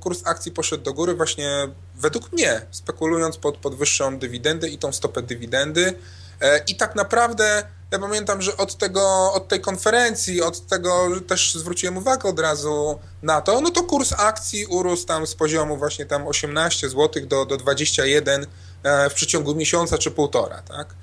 kurs 0.00 0.22
akcji 0.24 0.52
poszedł 0.52 0.84
do 0.84 0.92
góry 0.92 1.14
właśnie 1.14 1.68
według 1.94 2.32
mnie, 2.32 2.66
spekulując 2.70 3.36
pod, 3.36 3.56
pod 3.56 3.74
wyższą 3.74 4.18
dywidendę 4.18 4.68
i 4.68 4.78
tą 4.78 4.92
stopę 4.92 5.22
dywidendy. 5.22 5.94
E, 6.40 6.58
I 6.58 6.76
tak 6.76 6.94
naprawdę 6.94 7.66
ja 7.92 7.98
pamiętam, 7.98 8.42
że 8.42 8.56
od 8.56 8.76
tego, 8.76 9.32
od 9.32 9.48
tej 9.48 9.60
konferencji, 9.60 10.42
od 10.42 10.66
tego, 10.66 11.14
że 11.14 11.20
też 11.20 11.54
zwróciłem 11.54 11.96
uwagę 11.96 12.28
od 12.28 12.40
razu 12.40 12.98
na 13.22 13.40
to, 13.40 13.60
no 13.60 13.70
to 13.70 13.82
kurs 13.82 14.12
akcji 14.16 14.66
urósł 14.66 15.06
tam 15.06 15.26
z 15.26 15.34
poziomu 15.34 15.76
właśnie 15.76 16.06
tam 16.06 16.26
18 16.26 16.88
zł 16.88 17.26
do, 17.26 17.44
do 17.44 17.56
21 17.56 18.46
e, 18.82 19.10
w 19.10 19.14
przeciągu 19.14 19.54
miesiąca 19.54 19.98
czy 19.98 20.10
półtora, 20.10 20.62
tak? 20.62 20.94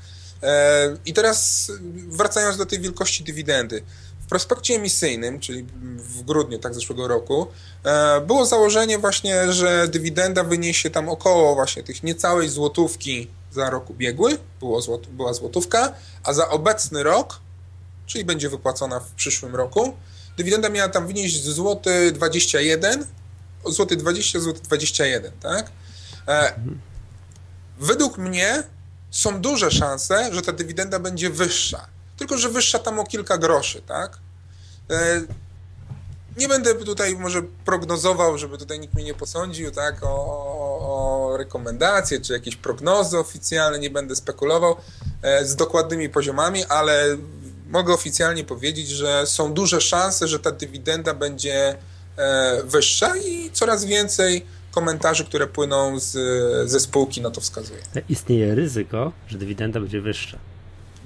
E, 0.43 0.97
I 1.05 1.13
teraz 1.13 1.71
wracając 2.07 2.57
do 2.57 2.65
tej 2.65 2.79
wielkości 2.79 3.23
dywidendy. 3.23 3.83
W 4.25 4.29
prospekcie 4.29 4.75
emisyjnym, 4.75 5.39
czyli 5.39 5.65
w 5.95 6.21
grudniu 6.21 6.59
tak 6.59 6.73
zeszłego 6.73 7.07
roku, 7.07 7.47
e, 7.83 8.21
było 8.21 8.45
założenie 8.45 8.97
właśnie, 8.97 9.53
że 9.53 9.87
dywidenda 9.87 10.43
wyniesie 10.43 10.89
tam 10.89 11.09
około 11.09 11.55
właśnie 11.55 11.83
tych 11.83 12.03
niecałej 12.03 12.49
złotówki 12.49 13.27
za 13.51 13.69
rok 13.69 13.89
ubiegły, 13.89 14.37
było 14.59 14.81
złot, 14.81 15.07
była 15.07 15.33
złotówka, 15.33 15.93
a 16.23 16.33
za 16.33 16.49
obecny 16.49 17.03
rok, 17.03 17.39
czyli 18.05 18.25
będzie 18.25 18.49
wypłacona 18.49 18.99
w 18.99 19.11
przyszłym 19.11 19.55
roku, 19.55 19.97
dywidenda 20.37 20.69
miała 20.69 20.89
tam 20.89 21.07
wynieść 21.07 21.43
złoty 21.43 22.11
21, 22.11 23.05
złoty 23.65 23.95
20, 23.95 24.39
złoty 24.39 24.61
21, 24.61 25.31
tak? 25.41 25.71
E, 26.27 26.53
według 27.79 28.17
mnie 28.17 28.63
są 29.11 29.41
duże 29.41 29.71
szanse, 29.71 30.29
że 30.33 30.41
ta 30.41 30.51
dywidenda 30.51 30.99
będzie 30.99 31.29
wyższa. 31.29 31.87
Tylko, 32.17 32.37
że 32.37 32.49
wyższa 32.49 32.79
tam 32.79 32.99
o 32.99 33.03
kilka 33.03 33.37
groszy, 33.37 33.81
tak? 33.81 34.17
E, 34.89 35.21
nie 36.37 36.47
będę 36.47 36.75
tutaj 36.75 37.15
może 37.15 37.41
prognozował, 37.41 38.37
żeby 38.37 38.57
tutaj 38.57 38.79
nikt 38.79 38.93
mnie 38.93 39.03
nie 39.03 39.13
posądził, 39.13 39.71
tak, 39.71 39.95
o 40.03 40.68
rekomendacje 41.39 42.21
czy 42.21 42.33
jakieś 42.33 42.55
prognozy 42.55 43.17
oficjalne, 43.17 43.79
nie 43.79 43.89
będę 43.89 44.15
spekulował 44.15 44.75
e, 45.21 45.45
z 45.45 45.55
dokładnymi 45.55 46.09
poziomami, 46.09 46.65
ale 46.65 47.17
mogę 47.69 47.93
oficjalnie 47.93 48.43
powiedzieć, 48.43 48.89
że 48.89 49.27
są 49.27 49.53
duże 49.53 49.81
szanse, 49.81 50.27
że 50.27 50.39
ta 50.39 50.51
dywidenda 50.51 51.13
będzie 51.13 51.75
e, 52.17 52.63
wyższa 52.63 53.17
i 53.17 53.49
coraz 53.53 53.85
więcej 53.85 54.45
komentarzy, 54.71 55.25
które 55.25 55.47
płyną 55.47 55.99
z, 55.99 56.11
ze 56.69 56.79
spółki 56.79 57.21
na 57.21 57.31
to 57.31 57.41
wskazuje. 57.41 57.79
Istnieje 58.09 58.55
ryzyko, 58.55 59.11
że 59.27 59.37
dywidenda 59.37 59.79
będzie 59.79 60.01
wyższa 60.01 60.37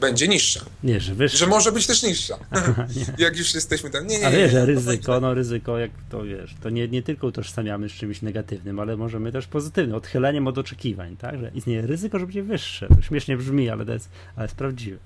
będzie 0.04 0.28
niższa. 0.28 0.66
Nie, 0.84 1.00
że 1.00 1.16
wyższa. 1.16 1.38
Że 1.38 1.48
może 1.48 1.72
być 1.72 1.88
też 1.88 2.04
niższa. 2.04 2.38
jak 3.18 3.38
już 3.38 3.56
jesteśmy 3.56 3.90
tam. 3.90 4.08
Nie, 4.08 4.20
nie, 4.20 4.28
A 4.28 4.32
wiesz, 4.32 4.54
ryzyko, 4.54 5.20
no 5.20 5.34
ryzyko, 5.34 5.80
jak 5.80 5.92
to 6.10 6.24
wiesz, 6.24 6.56
to 6.64 6.70
nie, 6.70 6.88
nie 6.88 7.04
tylko 7.04 7.28
utożsamiamy 7.28 7.90
z 7.90 7.92
czymś 7.92 8.22
negatywnym, 8.22 8.80
ale 8.80 8.98
możemy 8.98 9.32
też 9.32 9.48
pozytywnym, 9.48 9.96
odchyleniem 9.96 10.48
od 10.48 10.58
oczekiwań, 10.58 11.18
tak? 11.18 11.40
Że 11.40 11.52
istnieje 11.56 11.82
ryzyko, 11.82 12.20
że 12.20 12.26
będzie 12.26 12.44
wyższe. 12.44 12.88
To 12.88 13.02
śmiesznie 13.02 13.38
brzmi, 13.38 13.70
ale 13.70 13.86
to 13.86 13.94
jest, 13.94 14.10
ale 14.36 14.46
jest 14.46 14.56
prawdziwe. 14.56 14.98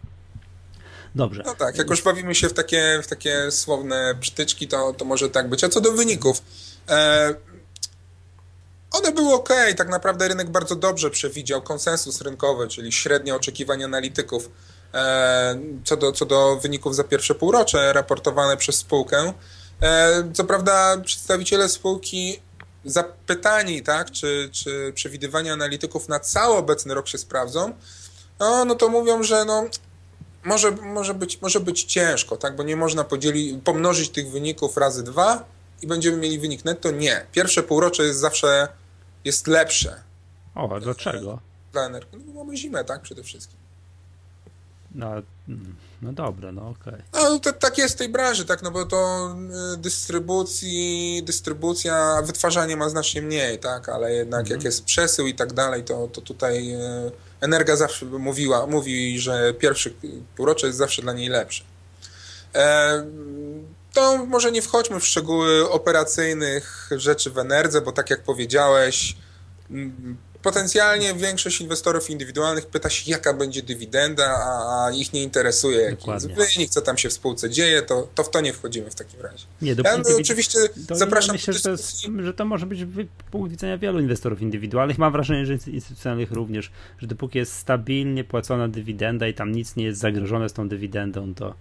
Dobrze. 1.15 1.43
No 1.45 1.55
tak, 1.55 1.77
jak 1.77 1.89
już 1.89 2.01
bawimy 2.01 2.35
się 2.35 2.49
w 2.49 2.53
takie, 2.53 2.99
w 3.03 3.07
takie 3.07 3.51
słowne 3.51 4.15
przytyczki, 4.19 4.67
to, 4.67 4.93
to 4.93 5.05
może 5.05 5.29
tak 5.29 5.49
być. 5.49 5.63
A 5.63 5.69
co 5.69 5.81
do 5.81 5.91
wyników, 5.91 6.41
e, 6.89 7.35
one 8.91 9.11
były 9.11 9.33
ok, 9.33 9.49
tak 9.77 9.89
naprawdę 9.89 10.27
rynek 10.27 10.49
bardzo 10.49 10.75
dobrze 10.75 11.09
przewidział 11.09 11.61
konsensus 11.61 12.21
rynkowy, 12.21 12.67
czyli 12.67 12.91
średnie 12.91 13.35
oczekiwania 13.35 13.85
analityków 13.85 14.49
co 15.83 15.97
do, 15.97 16.11
co 16.11 16.25
do 16.25 16.57
wyników 16.57 16.95
za 16.95 17.03
pierwsze 17.03 17.35
półrocze 17.35 17.93
raportowane 17.93 18.57
przez 18.57 18.75
spółkę. 18.75 19.33
E, 19.81 20.23
co 20.33 20.43
prawda 20.43 20.97
przedstawiciele 21.05 21.69
spółki 21.69 22.39
zapytani, 22.85 23.81
tak, 23.81 24.11
czy, 24.11 24.49
czy 24.51 24.91
przewidywania 24.95 25.53
analityków 25.53 26.09
na 26.09 26.19
cały 26.19 26.55
obecny 26.55 26.93
rok 26.93 27.07
się 27.07 27.17
sprawdzą, 27.17 27.73
no, 28.39 28.65
no 28.65 28.75
to 28.75 28.89
mówią, 28.89 29.23
że 29.23 29.45
no, 29.45 29.65
może, 30.43 30.71
może, 30.71 31.13
być, 31.13 31.41
może 31.41 31.59
być 31.59 31.83
ciężko, 31.83 32.37
tak, 32.37 32.55
bo 32.55 32.63
nie 32.63 32.75
można 32.75 33.03
podzielić, 33.03 33.63
pomnożyć 33.63 34.09
tych 34.09 34.31
wyników 34.31 34.77
razy 34.77 35.03
dwa 35.03 35.45
i 35.81 35.87
będziemy 35.87 36.17
mieli 36.17 36.39
wynik 36.39 36.65
netto. 36.65 36.91
Nie. 36.91 37.25
Pierwsze 37.31 37.63
półrocze 37.63 38.03
jest 38.03 38.19
zawsze 38.19 38.67
jest 39.25 39.47
lepsze. 39.47 40.01
O, 40.55 40.75
a 40.75 40.79
dlaczego? 40.79 41.39
Dla 41.71 41.85
energii. 41.85 42.19
No, 42.25 42.33
mamy 42.33 42.57
zimę, 42.57 42.83
tak, 42.83 43.01
przede 43.01 43.23
wszystkim. 43.23 43.57
No, 44.97 45.11
no 46.01 46.13
dobra, 46.13 46.51
no 46.51 46.61
okej. 46.61 46.93
Okay. 46.93 47.23
No 47.23 47.39
to, 47.39 47.53
tak 47.53 47.77
jest 47.77 47.95
w 47.95 47.97
tej 47.97 48.09
branży, 48.09 48.45
tak, 48.45 48.63
no 48.63 48.71
bo 48.71 48.85
to 48.85 49.29
y, 49.73 49.77
dystrybucji, 49.77 51.21
dystrybucja, 51.25 52.21
wytwarzanie 52.23 52.77
ma 52.77 52.89
znacznie 52.89 53.21
mniej, 53.21 53.59
tak, 53.59 53.89
ale 53.89 54.13
jednak 54.13 54.39
jak 54.39 54.57
mhm. 54.57 54.65
jest 54.65 54.85
przesył 54.85 55.27
i 55.27 55.35
tak 55.35 55.53
dalej, 55.53 55.83
to, 55.83 56.07
to 56.07 56.21
tutaj 56.21 56.75
y, 56.75 57.11
Energa 57.41 57.75
zawsze 57.75 58.05
mówiła, 58.05 58.67
mówi, 58.67 59.19
że 59.19 59.53
pierwszy 59.53 59.93
półrocze 60.35 60.67
jest 60.67 60.79
zawsze 60.79 61.01
dla 61.01 61.13
niej 61.13 61.29
lepsze. 61.29 61.63
E, 62.55 63.05
to 63.93 64.25
może 64.25 64.51
nie 64.51 64.61
wchodźmy 64.61 64.99
w 64.99 65.07
szczegóły 65.07 65.69
operacyjnych 65.69 66.89
rzeczy 66.91 67.31
w 67.31 67.37
Enerdze, 67.37 67.81
bo 67.81 67.91
tak 67.91 68.09
jak 68.09 68.23
powiedziałeś, 68.23 69.17
potencjalnie 70.47 71.13
większość 71.13 71.61
inwestorów 71.61 72.09
indywidualnych 72.09 72.65
pyta 72.65 72.89
się, 72.89 73.11
jaka 73.11 73.33
będzie 73.33 73.61
dywidenda, 73.63 74.23
a, 74.25 74.91
ich 74.91 75.13
nie 75.13 75.23
interesuje 75.23 75.81
jaki 75.81 76.11
jest 76.11 76.27
wynik, 76.27 76.69
co 76.69 76.81
tam 76.81 76.97
się 76.97 77.09
w 77.09 77.13
spółce 77.13 77.49
dzieje, 77.49 77.81
to, 77.81 78.07
to 78.15 78.23
w 78.23 78.29
to 78.29 78.41
nie 78.41 78.53
wchodzimy 78.53 78.89
w 78.89 78.95
takim 78.95 79.21
razie. 79.21 79.45
Nie, 79.61 79.75
ja 79.83 79.97
no, 79.97 80.03
oczywiście 80.19 80.59
zapraszam 80.91 81.35
myślę, 81.35 81.53
że 81.53 81.61
to, 81.61 81.69
jest, 81.69 82.01
że 82.19 82.33
to 82.33 82.45
może 82.45 82.65
być 82.65 82.79
punkt 83.31 83.51
widzenia 83.51 83.77
wielu 83.77 83.99
inwestorów 83.99 84.41
indywidualnych. 84.41 84.97
Mam 84.97 85.11
wrażenie, 85.11 85.45
że 85.45 85.53
instytucjonalnych 85.53 86.31
również, 86.31 86.71
że 86.99 87.07
dopóki 87.07 87.37
jest 87.37 87.53
stabilnie 87.53 88.23
płacona 88.23 88.67
dywidenda 88.67 89.27
i 89.27 89.33
tam 89.33 89.51
nic 89.51 89.75
nie 89.75 89.83
jest 89.83 89.99
zagrożone 89.99 90.49
z 90.49 90.53
tą 90.53 90.69
dywidendą, 90.69 91.33
to 91.33 91.53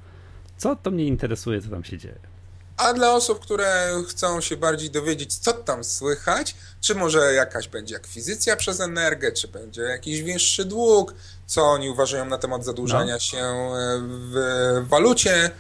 co 0.56 0.76
to 0.76 0.90
mnie 0.90 1.04
interesuje, 1.04 1.60
co 1.60 1.70
tam 1.70 1.84
się 1.84 1.98
dzieje. 1.98 2.35
A 2.76 2.92
dla 2.92 3.14
osób, 3.14 3.40
które 3.40 3.90
chcą 4.08 4.40
się 4.40 4.56
bardziej 4.56 4.90
dowiedzieć, 4.90 5.36
co 5.36 5.52
tam 5.52 5.84
słychać, 5.84 6.54
czy 6.80 6.94
może 6.94 7.34
jakaś 7.34 7.68
będzie 7.68 7.96
akwizycja 7.96 8.56
przez 8.56 8.80
Energię, 8.80 9.32
czy 9.32 9.48
będzie 9.48 9.82
jakiś 9.82 10.22
większy 10.22 10.64
dług, 10.64 11.14
co 11.46 11.62
oni 11.62 11.90
uważają 11.90 12.24
na 12.24 12.38
temat 12.38 12.64
zadłużania 12.64 13.14
no. 13.14 13.18
się 13.18 13.38
e, 13.38 13.72
w 14.02 14.88
walucie, 14.88 15.50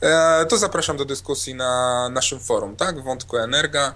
e, 0.00 0.46
to 0.46 0.58
zapraszam 0.58 0.96
do 0.96 1.04
dyskusji 1.04 1.54
na 1.54 2.08
naszym 2.08 2.40
forum, 2.40 2.76
tak, 2.76 3.00
w 3.00 3.04
wątku 3.04 3.36
Energa. 3.36 3.94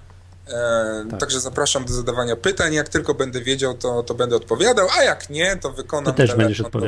Tak. 1.10 1.20
Także 1.20 1.40
zapraszam 1.40 1.84
do 1.84 1.92
zadawania 1.92 2.36
pytań. 2.36 2.74
Jak 2.74 2.88
tylko 2.88 3.14
będę 3.14 3.40
wiedział, 3.40 3.74
to, 3.74 4.02
to 4.02 4.14
będę 4.14 4.36
odpowiadał, 4.36 4.88
a 4.98 5.02
jak 5.02 5.30
nie, 5.30 5.56
to 5.56 5.72
wykonam 5.72 6.04
to 6.04 6.12
też 6.12 6.34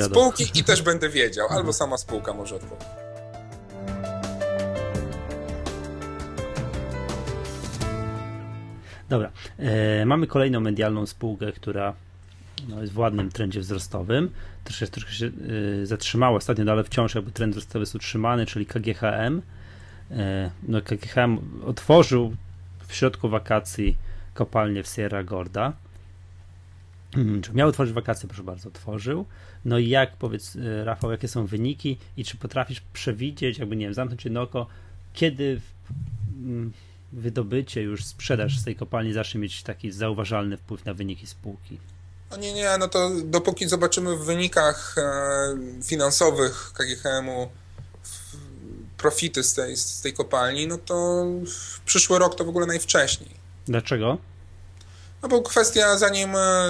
spółki 0.05 0.51
i 0.55 0.65
też 0.71 0.83
będę 0.83 1.09
wiedział, 1.09 1.49
albo 1.49 1.73
sama 1.73 1.99
spółka 1.99 2.33
może 2.33 2.55
odpowiedzieć. 2.55 3.04
Dobra, 9.15 9.33
e, 9.59 10.07
mamy 10.07 10.27
kolejną 10.27 10.61
medialną 10.61 11.07
spółkę, 11.07 11.53
która 11.53 11.95
no, 12.69 12.81
jest 12.81 12.93
w 12.93 12.99
ładnym 12.99 13.31
trendzie 13.31 13.61
wzrostowym. 13.61 14.31
Troszkę, 14.65 14.87
troszkę 14.87 15.13
się 15.13 15.27
e, 15.83 15.87
zatrzymała 15.87 16.37
ostatnio, 16.37 16.65
no, 16.65 16.73
ale 16.73 16.85
wciąż 16.85 17.15
jakby 17.15 17.33
trend 17.33 17.53
wzrostowy 17.53 17.83
jest 17.83 17.95
utrzymany, 17.95 18.47
czyli 18.47 18.67
KGHM. 18.67 19.43
E, 20.11 20.51
no, 20.69 20.81
KGHM 20.83 21.39
otworzył 21.67 22.37
w 22.87 22.95
środku 22.95 23.29
wakacji 23.29 23.97
kopalnię 24.35 24.83
w 24.83 24.89
Sierra 24.89 25.25
Gorda. 25.25 25.73
Hmm, 27.15 27.43
miał 27.55 27.69
otworzyć 27.69 27.95
wakacje, 27.95 28.29
proszę 28.29 28.43
bardzo, 28.43 28.69
otworzył. 28.69 29.27
No 29.65 29.79
i 29.79 29.89
jak, 29.89 30.17
powiedz 30.17 30.57
e, 30.57 30.85
Rafał, 30.85 31.11
jakie 31.11 31.29
są 31.29 31.47
wyniki 31.47 31.99
i 32.17 32.25
czy 32.25 32.37
potrafisz 32.37 32.81
przewidzieć, 32.81 33.59
jakby 33.59 33.77
nie 33.77 33.87
wiem, 33.87 33.95
zamknąć 33.95 34.25
jedno 34.25 34.43
oko, 34.43 34.67
kiedy 35.13 35.61
mm, 36.37 36.73
wydobycie, 37.15 37.83
już 37.83 38.05
sprzedaż 38.05 38.59
z 38.59 38.65
tej 38.65 38.77
kopalni 38.77 39.13
zacznie 39.13 39.41
mieć 39.41 39.63
taki 39.63 39.93
zauważalny 39.93 40.57
wpływ 40.57 40.85
na 40.85 40.95
wyniki 40.95 41.27
spółki? 41.27 41.79
No 42.31 42.37
nie, 42.37 42.53
nie, 42.53 42.79
no 42.79 42.89
to 42.89 43.11
dopóki 43.25 43.69
zobaczymy 43.69 44.17
w 44.17 44.25
wynikach 44.25 44.95
e, 44.99 45.83
finansowych 45.85 46.73
KGHM-u 46.75 47.49
profity 48.97 49.43
z 49.43 49.55
tej, 49.55 49.77
z 49.77 50.01
tej 50.01 50.13
kopalni, 50.13 50.67
no 50.67 50.79
to 50.79 51.25
przyszły 51.85 52.19
rok 52.19 52.35
to 52.35 52.45
w 52.45 52.49
ogóle 52.49 52.67
najwcześniej. 52.67 53.31
Dlaczego? 53.67 54.19
No 55.23 55.29
bo 55.29 55.43
kwestia, 55.43 55.99
zanim 55.99 56.37
e, 56.37 56.69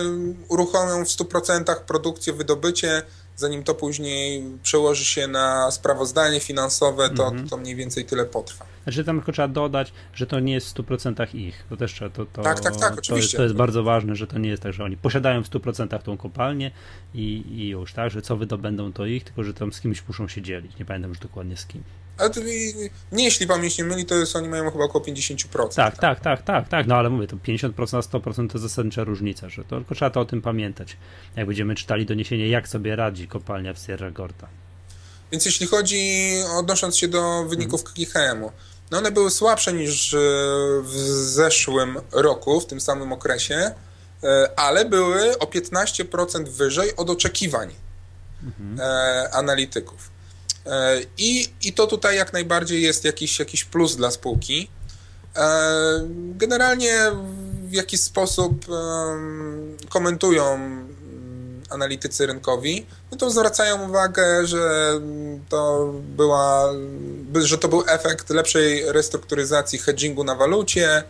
uruchomią 0.48 1.04
w 1.04 1.08
100% 1.08 1.76
produkcję, 1.80 2.32
wydobycie, 2.32 3.02
zanim 3.36 3.64
to 3.64 3.74
później 3.74 4.44
przełoży 4.62 5.04
się 5.04 5.26
na 5.26 5.70
sprawozdanie 5.70 6.40
finansowe, 6.40 7.10
to, 7.10 7.30
-hmm. 7.30 7.48
to 7.48 7.56
mniej 7.56 7.76
więcej 7.76 8.04
tyle 8.04 8.24
potrwa. 8.24 8.64
Znaczy 8.84 9.04
tam 9.04 9.16
tylko 9.16 9.32
trzeba 9.32 9.48
dodać, 9.48 9.92
że 10.14 10.26
to 10.26 10.40
nie 10.40 10.52
jest 10.52 10.68
w 10.68 10.74
100% 10.74 11.34
ich. 11.36 11.64
To 11.68 11.76
też 11.76 11.92
trzeba, 11.92 12.10
to, 12.10 12.26
to, 12.26 12.42
tak, 12.42 12.60
tak, 12.60 12.76
tak, 12.76 12.98
oczywiście. 12.98 13.12
To 13.12 13.16
jest, 13.16 13.36
to 13.36 13.42
jest 13.42 13.54
bardzo 13.54 13.82
ważne, 13.82 14.16
że 14.16 14.26
to 14.26 14.38
nie 14.38 14.48
jest 14.48 14.62
tak, 14.62 14.72
że 14.72 14.84
oni 14.84 14.96
posiadają 14.96 15.44
w 15.44 15.50
100% 15.50 16.02
tą 16.02 16.16
kopalnię 16.16 16.70
i, 17.14 17.44
i 17.50 17.68
już, 17.68 17.92
tak, 17.92 18.10
że 18.10 18.22
co 18.22 18.36
wydobędą 18.36 18.92
to 18.92 19.06
ich, 19.06 19.24
tylko 19.24 19.42
że 19.42 19.54
tam 19.54 19.72
z 19.72 19.80
kimś 19.80 20.08
muszą 20.08 20.28
się 20.28 20.42
dzielić. 20.42 20.78
Nie 20.78 20.84
pamiętam 20.84 21.08
już 21.08 21.18
dokładnie 21.18 21.56
z 21.56 21.66
kim. 21.66 21.82
Ale 22.18 22.30
to, 22.30 22.40
nie, 23.12 23.24
jeśli 23.24 23.46
pamięć 23.46 23.78
nie 23.78 23.84
myli, 23.84 24.04
to 24.06 24.14
jest, 24.14 24.36
oni 24.36 24.48
mają 24.48 24.70
chyba 24.70 24.84
około 24.84 25.04
50%. 25.04 25.74
Tak, 25.74 25.74
tak, 25.74 25.98
tak, 25.98 26.20
tak, 26.20 26.42
tak, 26.42 26.68
tak, 26.68 26.86
no 26.86 26.94
ale 26.94 27.10
mówię, 27.10 27.26
to 27.26 27.36
50% 27.36 27.96
a 27.96 28.18
100% 28.18 28.50
to 28.50 28.58
zasadnicza 28.58 29.04
różnica, 29.04 29.48
że 29.48 29.64
to 29.64 29.76
tylko 29.76 29.94
trzeba 29.94 30.10
to 30.10 30.20
o 30.20 30.24
tym 30.24 30.42
pamiętać, 30.42 30.96
jak 31.36 31.46
będziemy 31.46 31.74
czytali 31.74 32.06
doniesienie, 32.06 32.48
jak 32.48 32.68
sobie 32.68 32.96
radzi 32.96 33.28
kopalnia 33.28 33.74
w 33.74 33.78
Sierra 33.78 34.10
Gorda. 34.10 34.48
Więc 35.32 35.46
jeśli 35.46 35.66
chodzi, 35.66 36.32
odnosząc 36.58 36.96
się 36.96 37.08
do 37.08 37.44
wyników 37.44 37.84
hmm. 37.84 37.94
KGHM-u, 37.94 38.52
no 38.90 38.98
one 38.98 39.10
były 39.10 39.30
słabsze 39.30 39.72
niż 39.72 40.14
e, 40.14 40.18
w 40.82 40.92
zeszłym 41.14 41.98
roku, 42.12 42.60
w 42.60 42.66
tym 42.66 42.80
samym 42.80 43.12
okresie, 43.12 43.70
e, 44.22 44.50
ale 44.56 44.84
były 44.84 45.38
o 45.38 45.44
15% 45.44 46.48
wyżej 46.48 46.96
od 46.96 47.10
oczekiwań 47.10 47.74
mhm. 48.42 48.80
E, 48.80 49.34
analityków. 49.34 50.13
I, 51.18 51.48
I 51.62 51.72
to 51.72 51.86
tutaj 51.86 52.16
jak 52.16 52.32
najbardziej 52.32 52.82
jest 52.82 53.04
jakiś, 53.04 53.38
jakiś 53.38 53.64
plus 53.64 53.96
dla 53.96 54.10
spółki. 54.10 54.68
Generalnie 56.34 57.10
w 57.64 57.72
jakiś 57.72 58.00
sposób 58.00 58.66
komentują 59.88 60.58
analitycy 61.70 62.26
rynkowi, 62.26 62.86
no 63.10 63.16
to 63.16 63.30
zwracają 63.30 63.88
uwagę, 63.88 64.46
że 64.46 65.00
to 65.48 65.92
była, 66.16 66.72
że 67.34 67.58
to 67.58 67.68
był 67.68 67.84
efekt 67.86 68.30
lepszej 68.30 68.92
restrukturyzacji 68.92 69.78
hedgingu 69.78 70.24
na 70.24 70.34
walucie, 70.34 71.04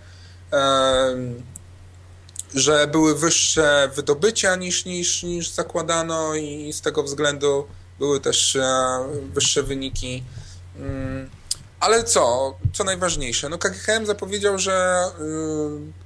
że 2.55 2.87
były 2.87 3.15
wyższe 3.15 3.91
wydobycia 3.95 4.57
niż, 4.57 4.85
niż, 4.85 5.23
niż 5.23 5.51
zakładano 5.51 6.35
i 6.35 6.73
z 6.73 6.81
tego 6.81 7.03
względu 7.03 7.67
były 7.99 8.21
też 8.21 8.57
e, 8.57 8.99
wyższe 9.33 9.63
wyniki. 9.63 10.23
Mm, 10.77 11.31
ale 11.81 12.05
co? 12.05 12.55
Co 12.73 12.85
najważniejsze? 12.85 13.49
No 13.49 13.59
KGHM 13.59 14.07
zapowiedział, 14.07 14.59
że 14.59 15.05
y, 15.21 16.05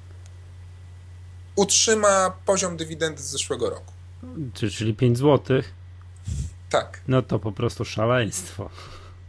utrzyma 1.56 2.30
poziom 2.46 2.76
dywidendy 2.76 3.22
z 3.22 3.26
zeszłego 3.26 3.70
roku. 3.70 3.92
Czyli 4.54 4.94
5 4.94 5.18
zł. 5.18 5.62
Tak. 6.70 7.00
No 7.08 7.22
to 7.22 7.38
po 7.38 7.52
prostu 7.52 7.84
szaleństwo. 7.84 8.70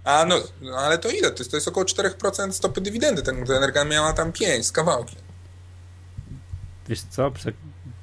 A 0.03 0.25
no, 0.25 0.35
no 0.61 0.77
ale 0.77 0.97
to 0.97 1.09
ile? 1.09 1.31
To 1.31 1.37
jest, 1.37 1.51
to 1.51 1.57
jest 1.57 1.67
około 1.67 1.85
4% 1.85 2.51
stopy 2.51 2.81
dywidendy. 2.81 3.21
Ten, 3.21 3.45
ta 3.45 3.53
energia 3.53 3.85
miała 3.85 4.13
tam 4.13 4.31
5 4.31 4.65
z 4.65 4.71
kawałkiem. 4.71 5.19
Wiesz 6.87 7.01
co? 7.01 7.31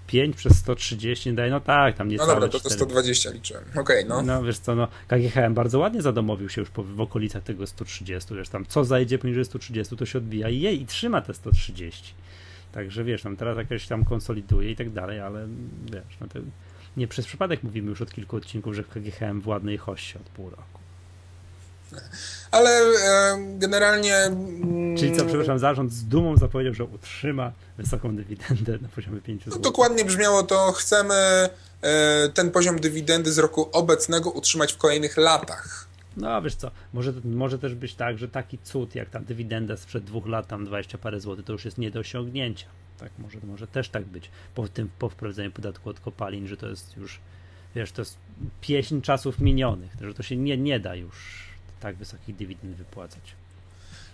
5 0.07 0.37
przez 0.37 0.59
130 0.59 1.33
daje, 1.33 1.51
no 1.51 1.61
tak, 1.61 1.97
tam 1.97 2.09
nie 2.09 2.17
No 2.17 2.27
dobra, 2.27 2.49
to, 2.49 2.61
to 2.61 2.71
120 2.71 3.31
liczyłem. 3.31 3.65
Okej, 3.71 3.83
okay, 3.83 4.05
no. 4.05 4.23
No 4.23 4.43
wiesz 4.43 4.59
co, 4.59 4.75
no 4.75 4.89
KGHM 5.09 5.55
bardzo 5.55 5.79
ładnie 5.79 6.03
zadomowił 6.03 6.49
się 6.49 6.61
już 6.61 6.71
po, 6.71 6.83
w 6.83 7.01
okolicach 7.01 7.43
tego 7.43 7.67
130, 7.67 8.35
wiesz, 8.35 8.49
tam 8.49 8.67
co 8.67 8.85
zajdzie 8.85 9.19
poniżej 9.19 9.45
130, 9.45 9.97
to 9.97 10.07
się 10.07 10.19
odbija 10.19 10.49
i 10.49 10.61
jej, 10.61 10.83
i 10.83 10.87
trzyma 10.87 11.21
te 11.21 11.35
130. 11.35 12.15
Także 12.73 13.05
wiesz, 13.05 13.23
tam 13.23 13.37
teraz 13.37 13.57
jakieś 13.57 13.87
tam 13.87 14.05
konsoliduje 14.05 14.71
i 14.71 14.77
tak 14.77 14.91
dalej, 14.91 15.21
ale 15.21 15.49
wiesz, 15.93 16.17
no 16.21 16.27
to 16.27 16.39
nie 16.97 17.09
przez 17.09 17.27
przypadek 17.27 17.63
mówimy 17.63 17.91
już 17.91 18.03
od 18.03 18.13
kilku 18.13 18.37
odcinków, 18.37 18.75
że 18.75 18.85
KGHM 18.85 19.41
władny 19.41 19.75
i 19.75 19.77
hoście 19.77 20.19
od 20.19 20.29
pół 20.29 20.51
roku. 20.51 20.76
Ale 22.51 22.71
e, 22.71 23.39
generalnie. 23.59 24.17
Mm, 24.17 24.97
Czyli 24.97 25.17
co, 25.17 25.25
przepraszam, 25.25 25.59
zarząd 25.59 25.93
z 25.93 26.05
dumą 26.05 26.37
zapowiedział, 26.37 26.75
że 26.75 26.85
utrzyma 26.85 27.53
wysoką 27.79 28.17
dywidendę 28.17 28.79
na 28.83 28.89
poziomie 28.89 29.21
5 29.21 29.45
zł. 29.45 29.53
No, 29.57 29.63
dokładnie 29.63 30.05
brzmiało 30.05 30.43
to, 30.43 30.73
chcemy 30.73 31.15
e, 31.83 32.29
ten 32.35 32.51
poziom 32.51 32.81
dywidendy 32.81 33.33
z 33.33 33.39
roku 33.39 33.69
obecnego 33.73 34.31
utrzymać 34.31 34.73
w 34.73 34.77
kolejnych 34.77 35.17
latach. 35.17 35.87
No 36.17 36.43
wiesz 36.43 36.55
co, 36.55 36.71
może, 36.93 37.13
może 37.25 37.59
też 37.59 37.75
być 37.75 37.95
tak, 37.95 38.19
że 38.19 38.29
taki 38.29 38.59
cud 38.59 38.95
jak 38.95 39.11
ta 39.11 39.21
dywidenda 39.21 39.77
sprzed 39.77 40.05
dwóch 40.05 40.27
lat, 40.27 40.47
tam 40.47 40.65
20 40.65 40.99
parę 40.99 41.21
złotych, 41.21 41.45
to 41.45 41.53
już 41.53 41.65
jest 41.65 41.79
nie 41.79 41.91
do 41.91 42.01
osiągnięcia. 42.01 42.67
Tak, 42.99 43.11
może, 43.19 43.39
może 43.45 43.67
też 43.67 43.89
tak 43.89 44.05
być 44.05 44.31
po 44.55 44.69
tym, 44.69 44.91
po 44.99 45.09
wprowadzeniu 45.09 45.51
podatku 45.51 45.91
od 45.91 46.01
kopalin, 46.01 46.47
że 46.47 46.57
to 46.57 46.69
jest 46.69 46.97
już, 46.97 47.21
wiesz, 47.75 47.93
to 47.93 48.03
jest 48.03 48.17
pieśń 48.61 49.01
czasów 49.01 49.39
minionych, 49.39 49.91
że 50.01 50.15
to 50.15 50.23
się 50.23 50.37
nie, 50.37 50.57
nie 50.57 50.81
da 50.81 50.95
już 50.95 51.46
tak 51.81 51.97
wysokich 51.97 52.37
dywidend 52.37 52.77
wypłacać. 52.77 53.35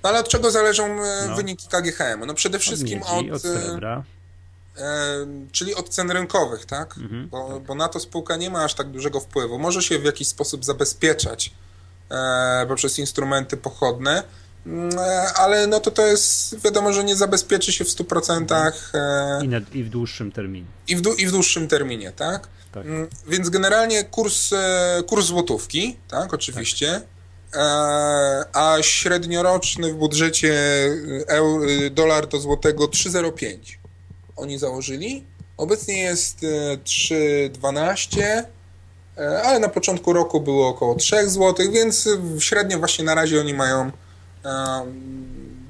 No 0.02 0.08
ale 0.08 0.20
od 0.20 0.28
czego 0.28 0.50
zależą 0.50 0.84
e, 0.84 1.26
no. 1.28 1.36
wyniki 1.36 1.68
KGHM? 1.68 2.26
No 2.26 2.34
przede 2.34 2.58
wszystkim 2.58 3.02
od, 3.02 3.16
miedzi, 3.16 3.30
od, 3.30 3.36
od 3.36 3.42
srebra. 3.42 4.02
E, 4.76 5.26
czyli 5.52 5.74
od 5.74 5.88
cen 5.88 6.10
rynkowych, 6.10 6.66
tak? 6.66 6.98
Mhm, 6.98 7.28
bo, 7.28 7.48
tak? 7.54 7.62
bo, 7.62 7.74
na 7.74 7.88
to 7.88 8.00
spółka 8.00 8.36
nie 8.36 8.50
ma 8.50 8.64
aż 8.64 8.74
tak 8.74 8.90
dużego 8.90 9.20
wpływu. 9.20 9.58
Może 9.58 9.82
się 9.82 9.98
w 9.98 10.04
jakiś 10.04 10.28
sposób 10.28 10.64
zabezpieczać 10.64 11.50
e, 12.10 12.66
poprzez 12.68 12.98
instrumenty 12.98 13.56
pochodne, 13.56 14.22
Mm, 14.66 14.90
ale 15.34 15.66
no 15.66 15.80
to 15.80 15.90
to 15.90 16.06
jest, 16.06 16.60
wiadomo, 16.64 16.92
że 16.92 17.04
nie 17.04 17.16
zabezpieczy 17.16 17.72
się 17.72 17.84
w 17.84 17.88
100%. 17.88 18.72
I, 19.42 19.48
na, 19.48 19.60
i 19.72 19.84
w 19.84 19.88
dłuższym 19.88 20.32
terminie. 20.32 20.66
I 20.88 20.96
w, 20.96 21.02
I 21.18 21.26
w 21.26 21.30
dłuższym 21.30 21.68
terminie, 21.68 22.12
tak? 22.12 22.48
tak? 22.72 22.86
Mm, 22.86 23.08
więc 23.28 23.48
generalnie 23.48 24.04
kurs, 24.04 24.52
e, 24.52 25.02
kurs 25.06 25.26
złotówki, 25.26 25.96
tak, 26.08 26.34
oczywiście, 26.34 26.92
tak. 26.92 27.02
A 28.52 28.76
średnioroczny 28.80 29.92
w 29.92 29.96
budżecie 29.96 30.54
e, 31.28 31.90
dolar 31.90 32.26
do 32.26 32.40
złotego 32.40 32.84
3,05 32.84 33.56
oni 34.36 34.58
założyli. 34.58 35.24
Obecnie 35.56 35.98
jest 35.98 36.40
3,12 36.84 38.42
ale 39.16 39.58
na 39.58 39.68
początku 39.68 40.12
roku 40.12 40.40
było 40.40 40.68
około 40.68 40.94
3 40.94 41.30
zł, 41.30 41.72
więc 41.72 42.08
średnio 42.38 42.78
właśnie 42.78 43.04
na 43.04 43.14
razie 43.14 43.40
oni 43.40 43.54
mają 43.54 43.90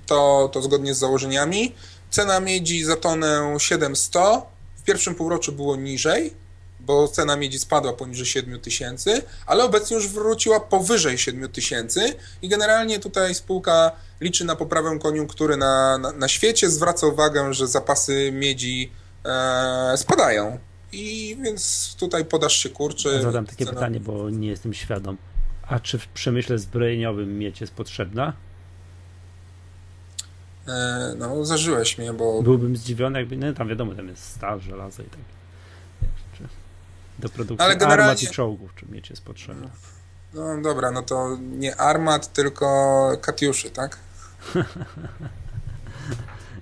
to, 0.07 0.51
to 0.53 0.63
zgodnie 0.63 0.95
z 0.95 0.99
założeniami. 0.99 1.75
Cena 2.11 2.41
miedzi 2.41 2.85
za 2.85 2.97
tonę 2.97 3.57
700. 3.59 4.15
W 4.77 4.83
pierwszym 4.85 5.15
półroczu 5.15 5.53
było 5.53 5.77
niżej, 5.77 6.35
bo 6.87 7.09
cena 7.09 7.37
miedzi 7.37 7.59
spadła 7.59 7.93
poniżej 7.93 8.27
7000, 8.27 9.23
ale 9.47 9.65
obecnie 9.65 9.97
już 9.97 10.09
wróciła 10.09 10.61
powyżej 10.61 11.19
7000 11.19 12.15
i 12.43 12.49
generalnie 12.49 12.99
tutaj 12.99 13.35
spółka 13.35 13.93
liczy 14.21 14.45
na 14.45 14.57
poprawę 14.57 14.99
koniunktury 14.99 15.57
na, 15.57 15.99
na, 15.99 16.13
na 16.13 16.29
świecie, 16.29 16.71
zwraca 16.71 17.07
uwagę, 17.07 17.55
że 17.55 17.67
zapasy 17.67 18.33
miedzi 18.33 18.93
e, 19.25 19.97
spadają. 19.97 20.59
I 20.93 21.37
więc 21.43 21.95
tutaj 21.99 22.25
podaż 22.25 22.57
się 22.57 22.69
kurczy. 22.69 23.23
Zadam 23.23 23.47
takie 23.47 23.65
cena... 23.65 23.79
pytanie, 23.79 24.01
bo 24.01 24.31
nie 24.31 24.49
jestem 24.49 24.75
świadom. 24.75 25.17
A 25.69 25.81
czy 25.81 25.99
w 25.99 26.09
przemyśle 26.09 26.59
zbrojeniowym 26.59 27.39
miedź 27.39 27.61
jest 27.61 27.73
potrzebna? 27.73 28.33
E, 30.69 31.15
no, 31.19 31.45
zażyłeś 31.45 31.99
mnie, 31.99 32.13
bo... 32.13 32.43
Byłbym 32.43 32.77
zdziwiony, 32.77 33.19
jakby, 33.19 33.37
no 33.37 33.53
tam 33.53 33.69
wiadomo, 33.69 33.95
tam 33.95 34.09
jest 34.09 34.25
stal, 34.25 34.61
żelazo 34.61 35.03
i 35.03 35.07
tak. 35.07 35.21
Do 37.23 37.29
produkcji 37.29 37.65
Ale 37.65 37.77
generalnie... 37.77 38.05
armat 38.05 38.23
i 38.23 38.27
czołgów, 38.27 38.75
czy 38.75 38.87
mieć 38.87 39.11
jest 39.11 39.23
potrzebne. 39.23 39.69
No, 40.35 40.57
no 40.57 40.63
dobra, 40.63 40.91
no 40.91 41.03
to 41.03 41.39
nie 41.41 41.77
armat, 41.77 42.33
tylko 42.33 43.19
katiuszy, 43.21 43.71
tak? 43.71 43.99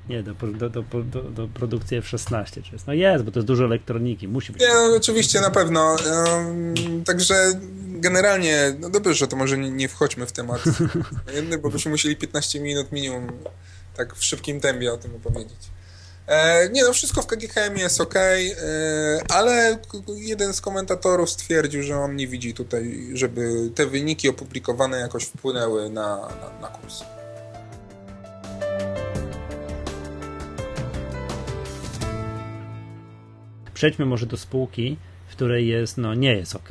Nie, 0.09 0.23
do, 0.23 0.35
do, 0.35 0.71
do, 0.71 1.23
do, 1.23 1.49
produkcji 1.49 1.97
F-16 1.97 2.63
czy 2.63 2.73
jest. 2.73 2.87
No 2.87 2.93
jest, 2.93 3.25
bo 3.25 3.31
to 3.31 3.39
jest 3.39 3.47
dużo 3.47 3.65
elektroniki, 3.65 4.29
musi 4.29 4.53
być. 4.53 4.63
Nie, 4.63 4.69
no, 4.69 4.97
oczywiście, 4.97 5.41
na 5.41 5.51
pewno. 5.51 5.97
Um, 6.27 7.05
także 7.05 7.53
generalnie, 8.01 8.77
no 8.79 8.91
dobrze, 8.91 9.29
to 9.29 9.37
może 9.37 9.59
nie, 9.59 9.71
nie 9.71 9.89
wchodźmy 9.89 10.27
w 10.27 10.33
temat 10.33 10.61
bo 11.63 11.71
byśmy 11.71 11.91
musieli 11.91 12.17
15 12.17 12.61
minut 12.61 12.93
minimum 12.93 13.33
tak 13.97 14.15
w 14.15 14.25
szybkim 14.25 14.61
tempie 14.61 14.93
o 14.93 14.97
tym 14.97 15.15
opowiedzieć. 15.15 15.59
E, 16.27 16.69
nie 16.69 16.85
no, 16.85 16.93
wszystko 16.93 17.23
w 17.23 17.27
KGHM 17.27 17.77
jest 17.77 18.01
ok, 18.01 18.15
e, 18.17 18.51
ale 19.29 19.79
jeden 20.17 20.55
z 20.55 20.61
komentatorów 20.61 21.31
stwierdził, 21.31 21.83
że 21.83 21.97
on 21.97 22.17
nie 22.17 22.29
widzi 22.29 22.55
tutaj, 22.55 23.11
żeby 23.15 23.71
te 23.75 23.87
wyniki 23.87 24.29
opublikowane 24.29 24.99
jakoś 24.99 25.25
wpłynęły 25.25 25.91
na, 25.91 26.17
na, 26.17 26.61
na 26.61 26.69
kurs. 26.69 27.03
przejdźmy 33.81 34.07
może 34.07 34.27
do 34.27 34.37
spółki, 34.37 34.97
w 35.29 35.33
której 35.33 35.69
jest, 35.69 35.99
no 35.99 36.15
nie 36.15 36.35
jest 36.37 36.57
ok. 36.57 36.69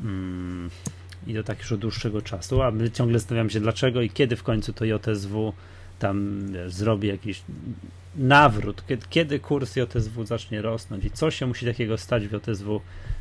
Mm, 0.00 0.70
I 1.26 1.34
to 1.34 1.42
tak 1.42 1.58
już 1.58 1.72
od 1.72 1.80
dłuższego 1.80 2.22
czasu, 2.22 2.62
a 2.62 2.70
my 2.70 2.90
ciągle 2.90 3.18
zastanawiamy 3.18 3.50
się 3.50 3.60
dlaczego 3.60 4.02
i 4.02 4.10
kiedy 4.10 4.36
w 4.36 4.42
końcu 4.42 4.72
to 4.72 4.84
JSW 4.84 5.52
tam 5.98 6.46
wiesz, 6.52 6.72
zrobi 6.72 7.08
jakiś 7.08 7.42
nawrót, 8.16 8.82
kiedy, 9.10 9.40
kurs 9.40 9.76
JSW 9.76 10.24
zacznie 10.26 10.62
rosnąć 10.62 11.04
i 11.04 11.10
co 11.10 11.30
się 11.30 11.46
musi 11.46 11.66
takiego 11.66 11.98
stać 11.98 12.28
w 12.28 12.32
JSW, 12.32 12.80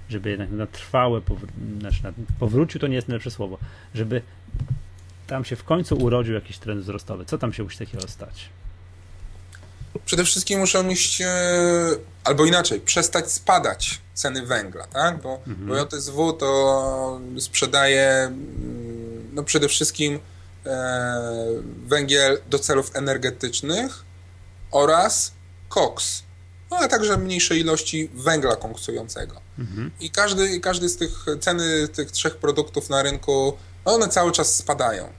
żeby 0.10 0.30
jednak 0.30 0.52
na 0.52 0.68
trwałe 0.68 1.20
powr- 1.20 1.80
znaczy 1.80 2.04
na 2.04 2.12
powrócił 2.40 2.82
to 2.82 2.88
nie 2.88 2.96
jest 2.96 3.08
najlepsze 3.08 3.32
słowo, 3.32 3.58
żeby 3.96 4.22
tam 5.28 5.46
się 5.46 5.56
w 5.56 5.64
końcu 5.64 5.96
urodził 5.96 6.34
jakiś 6.34 6.58
trend 6.58 6.82
wzrostowy. 6.82 7.26
Co 7.26 7.38
tam 7.38 7.54
się 7.54 7.64
musi 7.64 7.78
takiego 7.78 8.08
stać? 8.08 8.50
Przede 10.06 10.24
wszystkim 10.24 10.60
muszą 10.60 10.90
iść, 10.90 11.22
e, 11.22 11.28
albo 12.24 12.46
inaczej, 12.46 12.80
przestać 12.80 13.32
spadać 13.32 14.02
ceny 14.14 14.46
węgla, 14.46 14.88
tak? 14.88 15.22
Bo, 15.22 15.40
mhm. 15.48 15.68
bo 15.68 15.98
JSW 15.98 16.34
to 16.34 17.22
sprzedaje 17.40 18.08
mm, 18.08 19.30
no 19.34 19.44
przede 19.44 19.68
wszystkim 19.68 20.20
e, 20.66 21.22
węgiel 21.86 22.42
do 22.50 22.60
celów 22.60 22.96
energetycznych 22.96 24.04
oraz 24.74 25.32
koks, 25.70 26.24
no, 26.72 26.78
ale 26.78 26.88
także 26.88 27.18
mniejsze 27.18 27.58
ilości 27.58 28.10
węgla 28.14 28.56
koksującego. 28.56 29.42
Mhm. 29.60 29.92
I 30.00 30.10
każdy, 30.10 30.60
każdy 30.60 30.90
z 30.90 30.98
tych 30.98 31.26
ceny 31.42 31.88
tych 31.88 32.12
trzech 32.12 32.38
produktów 32.38 32.90
na 32.90 33.04
rynku, 33.04 33.58
one 33.86 34.10
cały 34.10 34.32
czas 34.32 34.56
spadają. 34.56 35.14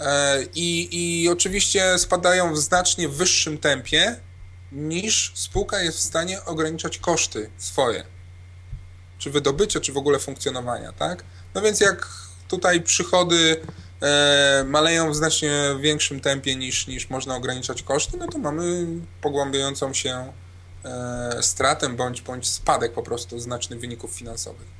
E, 0.00 0.42
I, 0.54 0.88
I 1.22 1.28
oczywiście 1.28 1.98
spadają 1.98 2.54
w 2.54 2.58
znacznie 2.58 3.08
wyższym 3.08 3.58
tempie 3.58 4.16
niż 4.72 5.32
spółka 5.34 5.82
jest 5.82 5.98
w 5.98 6.02
stanie 6.02 6.44
ograniczać 6.44 6.98
koszty 6.98 7.50
swoje. 7.58 8.04
Czy 9.18 9.30
wydobycia, 9.30 9.80
czy 9.80 9.92
w 9.92 9.96
ogóle 9.96 10.18
funkcjonowania, 10.18 10.92
tak? 10.92 11.24
No 11.54 11.62
więc 11.62 11.80
jak 11.80 12.08
tutaj 12.48 12.80
przychody 12.80 13.60
maleją 14.64 15.10
w 15.10 15.16
znacznie 15.16 15.76
większym 15.80 16.20
tempie 16.20 16.56
niż, 16.56 16.86
niż 16.86 17.10
można 17.10 17.36
ograniczać 17.36 17.82
koszty, 17.82 18.16
no 18.16 18.26
to 18.26 18.38
mamy 18.38 18.86
pogłębiającą 19.20 19.94
się 19.94 20.32
e, 20.84 21.38
stratę 21.40 21.88
bądź, 21.88 22.22
bądź 22.22 22.48
spadek 22.48 22.92
po 22.92 23.02
prostu 23.02 23.38
znacznych 23.38 23.80
wyników 23.80 24.10
finansowych. 24.10 24.76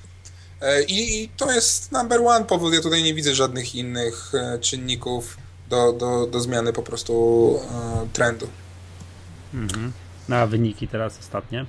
E, 0.61 0.83
I, 0.83 1.23
I, 1.23 1.29
to 1.29 1.53
jest 1.53 1.93
number 1.93 2.21
one 2.21 2.45
powód. 2.45 2.75
Ja 2.75 2.81
tutaj 2.81 3.03
nie 3.03 3.15
widzę 3.15 3.35
żadnych 3.35 3.75
innych 3.75 4.33
e, 4.35 4.59
czynników 4.59 5.37
do, 5.69 5.93
do, 5.93 6.27
do 6.27 6.41
zmiany 6.41 6.73
po 6.73 6.83
prostu 6.83 7.59
e, 8.05 8.09
trendu. 8.13 8.49
Mhm. 9.55 9.93
No 10.29 10.37
a 10.37 10.47
wyniki 10.47 10.89
teraz 10.89 11.19
ostatnie? 11.19 11.67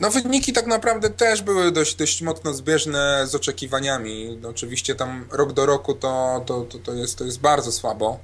No 0.00 0.10
wyniki 0.10 0.52
tak 0.52 0.66
naprawdę 0.66 1.10
też 1.10 1.42
były 1.42 1.72
dość, 1.72 1.94
dość 1.94 2.22
mocno 2.22 2.54
zbieżne 2.54 3.26
z 3.26 3.34
oczekiwaniami. 3.34 4.38
No, 4.40 4.48
oczywiście 4.48 4.94
tam 4.94 5.28
rok 5.30 5.52
do 5.52 5.66
roku 5.66 5.94
to, 5.94 6.42
to, 6.46 6.60
to, 6.60 6.78
to, 6.78 6.94
jest, 6.94 7.18
to 7.18 7.24
jest 7.24 7.40
bardzo 7.40 7.72
słabo, 7.72 8.18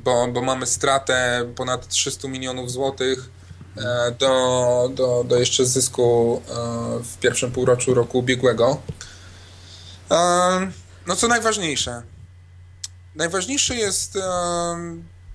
bo, 0.00 0.28
bo 0.28 0.42
mamy 0.42 0.66
stratę 0.66 1.48
ponad 1.56 1.88
300 1.88 2.28
milionów 2.28 2.70
złotych 2.70 3.30
E, 3.78 4.10
do, 4.18 4.90
do, 4.94 5.24
do 5.24 5.36
jeszcze 5.38 5.66
zysku 5.66 6.42
e, 6.48 6.54
w 7.02 7.18
pierwszym 7.18 7.52
półroczu 7.52 7.94
roku 7.94 8.18
ubiegłego. 8.18 8.80
E, 10.10 10.70
no 11.06 11.16
co 11.16 11.28
najważniejsze? 11.28 12.02
Najważniejsze 13.14 13.76
jest 13.76 14.18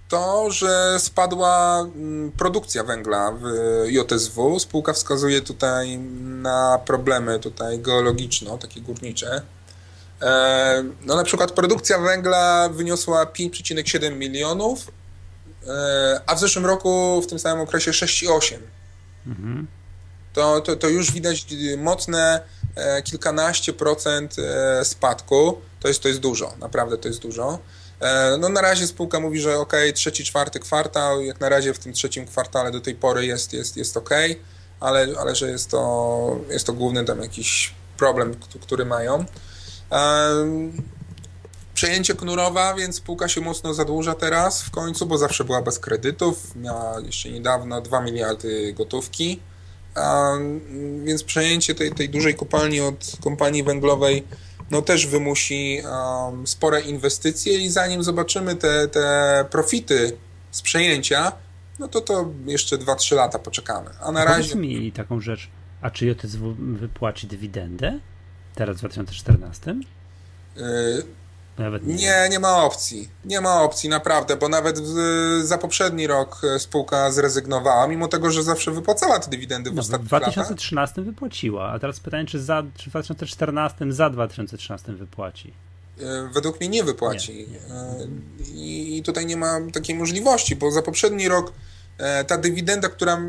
to, 0.09 0.51
że 0.51 0.99
spadła 0.99 1.79
mm, 1.79 2.31
produkcja 2.31 2.83
węgla 2.83 3.31
w 3.31 3.43
JSW. 3.87 4.59
Spółka 4.59 4.93
wskazuje 4.93 5.41
tutaj 5.41 5.97
na 6.21 6.79
problemy 6.85 7.39
tutaj 7.39 7.79
geologiczne, 7.79 8.57
takie 8.57 8.81
górnicze. 8.81 9.41
No 11.05 11.15
na 11.15 11.23
przykład 11.23 11.51
produkcja 11.51 11.99
węgla 11.99 12.69
wyniosła 12.69 13.25
5,7 13.25 14.15
milionów, 14.15 14.91
E, 15.67 16.21
a 16.25 16.35
w 16.35 16.39
zeszłym 16.39 16.65
roku 16.65 17.21
w 17.21 17.27
tym 17.27 17.39
samym 17.39 17.63
okresie 17.63 17.91
6,8. 17.91 18.57
Mhm. 19.27 19.67
To, 20.33 20.61
to, 20.61 20.75
to 20.75 20.89
już 20.89 21.11
widać 21.11 21.45
mocne 21.77 22.41
e, 22.75 23.01
kilkanaście 23.01 23.73
procent 23.73 24.35
e, 24.39 24.85
spadku. 24.85 25.57
To 25.79 25.87
jest, 25.87 26.01
to 26.01 26.07
jest 26.07 26.19
dużo, 26.19 26.53
naprawdę 26.59 26.97
to 26.97 27.07
jest 27.07 27.19
dużo. 27.19 27.59
No 28.39 28.49
na 28.49 28.61
razie 28.61 28.87
spółka 28.87 29.19
mówi, 29.19 29.39
że 29.39 29.59
ok, 29.59 29.73
trzeci, 29.93 30.23
czwarty 30.23 30.59
kwartał, 30.59 31.21
jak 31.21 31.39
na 31.39 31.49
razie 31.49 31.73
w 31.73 31.79
tym 31.79 31.93
trzecim 31.93 32.25
kwartale 32.25 32.71
do 32.71 32.81
tej 32.81 32.95
pory 32.95 33.25
jest, 33.25 33.53
jest, 33.53 33.77
jest 33.77 33.97
ok, 33.97 34.09
ale, 34.79 35.07
ale 35.19 35.35
że 35.35 35.49
jest 35.49 35.69
to, 35.69 36.39
jest 36.49 36.65
to 36.65 36.73
główny 36.73 37.05
tam 37.05 37.21
jakiś 37.21 37.73
problem, 37.97 38.35
który 38.61 38.85
mają. 38.85 39.25
Przejęcie 41.73 42.15
Knurowa, 42.15 42.73
więc 42.73 42.95
spółka 42.95 43.27
się 43.27 43.41
mocno 43.41 43.73
zadłuża 43.73 44.15
teraz 44.15 44.63
w 44.63 44.71
końcu, 44.71 45.05
bo 45.05 45.17
zawsze 45.17 45.43
była 45.43 45.61
bez 45.61 45.79
kredytów. 45.79 46.55
Miała 46.55 46.99
jeszcze 46.99 47.29
niedawno 47.29 47.81
2 47.81 48.01
miliardy 48.01 48.73
gotówki. 48.73 49.39
A, 49.95 50.33
więc 51.03 51.23
przejęcie 51.23 51.75
tej, 51.75 51.91
tej 51.91 52.09
dużej 52.09 52.35
kopalni 52.35 52.81
od 52.81 53.11
kompanii 53.23 53.63
węglowej 53.63 54.23
no 54.73 54.81
też 54.81 55.07
wymusi 55.07 55.81
um, 55.85 56.47
spore 56.47 56.81
inwestycje 56.81 57.57
i 57.57 57.69
zanim 57.69 58.03
zobaczymy 58.03 58.55
te, 58.55 58.87
te 58.87 59.45
profity 59.51 60.17
z 60.51 60.61
przejęcia, 60.61 61.31
no 61.79 61.87
to 61.87 62.01
to 62.01 62.31
jeszcze 62.45 62.77
2-3 62.77 63.15
lata 63.15 63.39
poczekamy. 63.39 63.89
A 64.01 64.11
na 64.11 64.25
razie... 64.25 64.55
Mi 64.55 64.91
taką 64.91 65.21
rzecz, 65.21 65.49
a 65.81 65.89
czy 65.89 66.05
JSW 66.05 66.55
wypłaci 66.59 67.27
dywidendę 67.27 67.99
teraz 68.55 68.77
w 68.77 68.79
2014? 68.79 69.75
Yy, 70.55 70.63
nawet 71.57 71.87
nie. 71.87 71.95
nie, 71.95 72.27
nie 72.31 72.39
ma 72.39 72.63
opcji. 72.63 73.09
Nie 73.25 73.41
ma 73.41 73.61
opcji, 73.61 73.89
naprawdę, 73.89 74.35
bo 74.35 74.49
nawet 74.49 74.79
w, 74.79 74.95
za 75.43 75.57
poprzedni 75.57 76.07
rok 76.07 76.41
e, 76.43 76.59
spółka 76.59 77.11
zrezygnowała, 77.11 77.87
mimo 77.87 78.07
tego, 78.07 78.31
że 78.31 78.43
zawsze 78.43 78.71
wypłacała 78.71 79.19
te 79.19 79.29
dywidendy 79.29 79.71
w 79.71 79.75
no, 79.75 79.81
ostatnich 79.81 80.11
latach. 80.11 80.29
W 80.29 80.33
2013 80.33 80.75
latach. 80.75 81.13
wypłaciła, 81.13 81.69
a 81.69 81.79
teraz 81.79 81.99
pytanie, 81.99 82.25
czy, 82.25 82.39
za, 82.39 82.63
czy 82.77 82.89
w 82.89 82.89
2014 82.89 83.85
za 83.89 84.09
2013 84.09 84.93
wypłaci? 84.93 85.53
E, 85.99 86.29
według 86.33 86.59
mnie 86.59 86.69
nie 86.69 86.83
wypłaci. 86.83 87.33
Nie, 87.33 87.47
nie. 87.47 87.59
E, 87.59 88.07
I 88.55 89.01
tutaj 89.05 89.25
nie 89.25 89.37
ma 89.37 89.59
takiej 89.73 89.95
możliwości, 89.95 90.55
bo 90.55 90.71
za 90.71 90.81
poprzedni 90.81 91.27
rok 91.27 91.53
ta 92.27 92.37
dywidenda, 92.37 92.89
która 92.89 93.21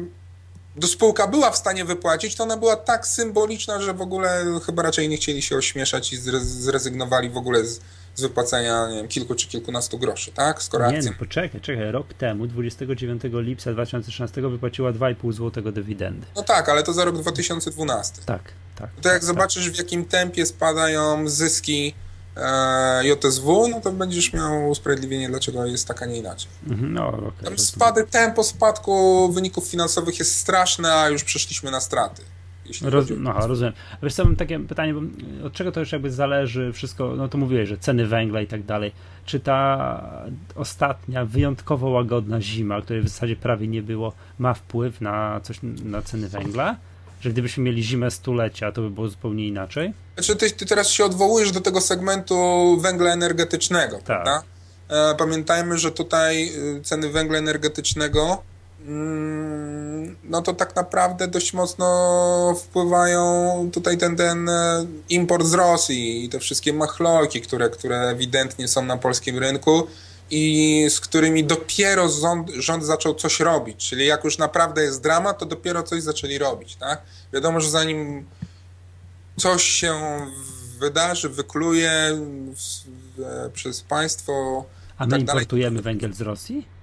do 0.76 0.86
spółka 0.86 1.26
była 1.26 1.50
w 1.50 1.56
stanie 1.56 1.84
wypłacić, 1.84 2.36
to 2.36 2.42
ona 2.42 2.56
była 2.56 2.76
tak 2.76 3.06
symboliczna, 3.06 3.82
że 3.82 3.94
w 3.94 4.00
ogóle 4.00 4.44
chyba 4.66 4.82
raczej 4.82 5.08
nie 5.08 5.16
chcieli 5.16 5.42
się 5.42 5.56
ośmieszać 5.56 6.12
i 6.12 6.16
zrezygnowali 6.40 7.30
w 7.30 7.36
ogóle 7.36 7.64
z, 7.64 7.80
z 8.14 8.20
wypłacenia 8.20 8.88
nie 8.88 8.96
wiem, 8.96 9.08
kilku 9.08 9.34
czy 9.34 9.48
kilkunastu 9.48 9.98
groszy, 9.98 10.32
tak? 10.32 10.62
Skoro 10.62 10.90
nie, 10.90 10.96
akcja... 10.96 11.10
no 11.10 11.16
poczekaj, 11.18 11.60
czekaj, 11.60 11.92
rok 11.92 12.14
temu, 12.14 12.46
29 12.46 13.22
lipca 13.32 13.72
2016 13.72 14.42
wypłaciła 14.42 14.92
2,5 14.92 15.32
zł 15.32 15.72
dywidendy. 15.72 16.26
No 16.36 16.42
tak, 16.42 16.68
ale 16.68 16.82
to 16.82 16.92
za 16.92 17.04
rok 17.04 17.18
2012. 17.18 18.22
Tak, 18.26 18.42
tak. 18.76 18.90
To 19.02 19.08
jak 19.08 19.18
tak, 19.18 19.24
zobaczysz 19.24 19.70
w 19.70 19.78
jakim 19.78 20.04
tempie 20.04 20.46
spadają 20.46 21.28
zyski 21.28 21.94
e, 22.36 23.06
JSW, 23.06 23.68
no 23.68 23.80
to 23.80 23.92
będziesz 23.92 24.32
miał 24.32 24.68
usprawiedliwienie, 24.68 25.28
dlaczego 25.28 25.66
jest 25.66 25.88
tak, 25.88 26.02
a 26.02 26.06
nie 26.06 26.18
inaczej. 26.18 26.50
Mhm, 26.66 26.92
no, 26.92 27.08
okay, 27.08 27.44
Tam 27.44 27.58
spady, 27.58 28.06
tempo 28.06 28.44
spadku 28.44 29.28
wyników 29.32 29.68
finansowych 29.68 30.18
jest 30.18 30.38
straszne, 30.38 30.94
a 30.94 31.08
już 31.08 31.24
przeszliśmy 31.24 31.70
na 31.70 31.80
straty. 31.80 32.22
Roz, 32.82 33.10
rozumiem. 33.46 33.72
A 34.00 34.04
wiesz 34.04 34.14
co, 34.14 34.24
mam 34.24 34.36
takie 34.36 34.60
pytanie, 34.60 34.94
bo 34.94 35.00
od 35.46 35.52
czego 35.52 35.72
to 35.72 35.80
już 35.80 35.92
jakby 35.92 36.10
zależy 36.10 36.72
wszystko, 36.72 37.16
no 37.16 37.28
to 37.28 37.38
mówiłeś, 37.38 37.68
że 37.68 37.78
ceny 37.78 38.06
węgla 38.06 38.40
i 38.40 38.46
tak 38.46 38.62
dalej. 38.62 38.92
Czy 39.24 39.40
ta 39.40 40.24
ostatnia, 40.54 41.24
wyjątkowo 41.24 41.88
łagodna 41.88 42.40
zima, 42.40 42.82
której 42.82 43.02
w 43.02 43.08
zasadzie 43.08 43.36
prawie 43.36 43.68
nie 43.68 43.82
było, 43.82 44.12
ma 44.38 44.54
wpływ 44.54 45.00
na 45.00 45.40
coś, 45.42 45.58
na 45.84 46.02
ceny 46.02 46.28
węgla? 46.28 46.76
Że 47.20 47.30
gdybyśmy 47.30 47.64
mieli 47.64 47.82
zimę 47.82 48.10
stulecia, 48.10 48.72
to 48.72 48.82
by 48.82 48.90
było 48.90 49.08
zupełnie 49.08 49.46
inaczej? 49.46 49.92
Znaczy 50.14 50.36
ty, 50.36 50.50
ty 50.50 50.66
teraz 50.66 50.90
się 50.90 51.04
odwołujesz 51.04 51.52
do 51.52 51.60
tego 51.60 51.80
segmentu 51.80 52.36
węgla 52.80 53.12
energetycznego, 53.12 53.96
tak. 53.96 54.04
prawda? 54.04 54.42
E, 54.88 55.14
pamiętajmy, 55.14 55.78
że 55.78 55.90
tutaj 55.90 56.50
y, 56.78 56.82
ceny 56.82 57.08
węgla 57.08 57.38
energetycznego 57.38 58.42
no 60.24 60.42
to 60.42 60.54
tak 60.54 60.76
naprawdę 60.76 61.28
dość 61.28 61.52
mocno 61.52 62.56
wpływają 62.58 63.70
tutaj 63.72 63.98
ten, 63.98 64.16
ten 64.16 64.48
e, 64.48 64.86
import 65.08 65.46
z 65.46 65.54
Rosji 65.54 66.24
i 66.24 66.28
te 66.28 66.38
wszystkie 66.38 66.72
machlojki, 66.72 67.40
które, 67.40 67.70
które 67.70 68.00
ewidentnie 68.00 68.68
są 68.68 68.84
na 68.84 68.96
polskim 68.96 69.38
rynku 69.38 69.86
i 70.30 70.86
z 70.90 71.00
którymi 71.00 71.44
dopiero 71.44 72.08
rząd, 72.08 72.50
rząd 72.50 72.84
zaczął 72.84 73.14
coś 73.14 73.40
robić, 73.40 73.88
czyli 73.88 74.06
jak 74.06 74.24
już 74.24 74.38
naprawdę 74.38 74.82
jest 74.82 75.02
drama, 75.02 75.34
to 75.34 75.46
dopiero 75.46 75.82
coś 75.82 76.02
zaczęli 76.02 76.38
robić, 76.38 76.76
tak? 76.76 77.02
Wiadomo, 77.32 77.60
że 77.60 77.70
zanim 77.70 78.26
coś 79.36 79.62
się 79.62 79.94
wydarzy, 80.80 81.28
wykluje 81.28 82.18
przez 83.52 83.80
państwo... 83.80 84.64
A 84.98 85.06
my 85.06 85.10
tak 85.10 85.20
importujemy 85.20 85.82
dalej, 85.82 85.82
węgiel 85.82 86.12
z 86.12 86.20
Rosji? 86.20 86.73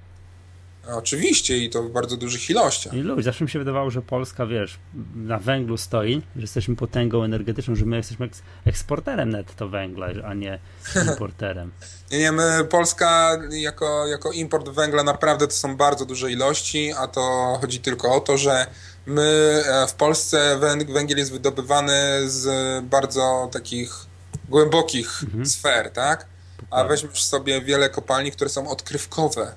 Oczywiście 0.87 1.57
i 1.57 1.69
to 1.69 1.83
w 1.83 1.91
bardzo 1.91 2.17
dużych 2.17 2.49
ilościach. 2.49 2.93
I 2.93 2.97
ludzie, 2.97 3.23
zawsze 3.23 3.43
mi 3.43 3.49
się 3.49 3.59
wydawało, 3.59 3.91
że 3.91 4.01
Polska, 4.01 4.45
wiesz, 4.45 4.79
na 5.15 5.39
węglu 5.39 5.77
stoi, 5.77 6.21
że 6.35 6.41
jesteśmy 6.41 6.75
potęgą 6.75 7.23
energetyczną, 7.23 7.75
że 7.75 7.85
my 7.85 7.97
jesteśmy 7.97 8.29
eksporterem 8.65 9.29
netto 9.29 9.69
węgla, 9.69 10.07
a 10.25 10.33
nie 10.33 10.59
importerem. 11.09 11.71
nie, 12.11 12.19
nie, 12.19 12.31
my, 12.31 12.65
Polska 12.69 13.39
jako, 13.49 14.07
jako 14.07 14.31
import 14.31 14.69
węgla 14.69 15.03
naprawdę 15.03 15.47
to 15.47 15.53
są 15.53 15.75
bardzo 15.77 16.05
duże 16.05 16.31
ilości, 16.31 16.93
a 16.97 17.07
to 17.07 17.57
chodzi 17.61 17.79
tylko 17.79 18.15
o 18.15 18.19
to, 18.19 18.37
że 18.37 18.67
my 19.05 19.61
e, 19.65 19.87
w 19.87 19.93
Polsce 19.93 20.59
węgiel 20.89 21.17
jest 21.17 21.31
wydobywany 21.31 21.93
z 22.25 22.45
bardzo 22.85 23.49
takich 23.51 24.05
głębokich 24.49 25.23
mhm. 25.23 25.45
sfer, 25.45 25.91
tak? 25.91 26.25
A 26.71 26.83
weźmiesz 26.83 27.23
sobie 27.23 27.61
wiele 27.61 27.89
kopalni, 27.89 28.31
które 28.31 28.49
są 28.49 28.69
odkrywkowe 28.69 29.55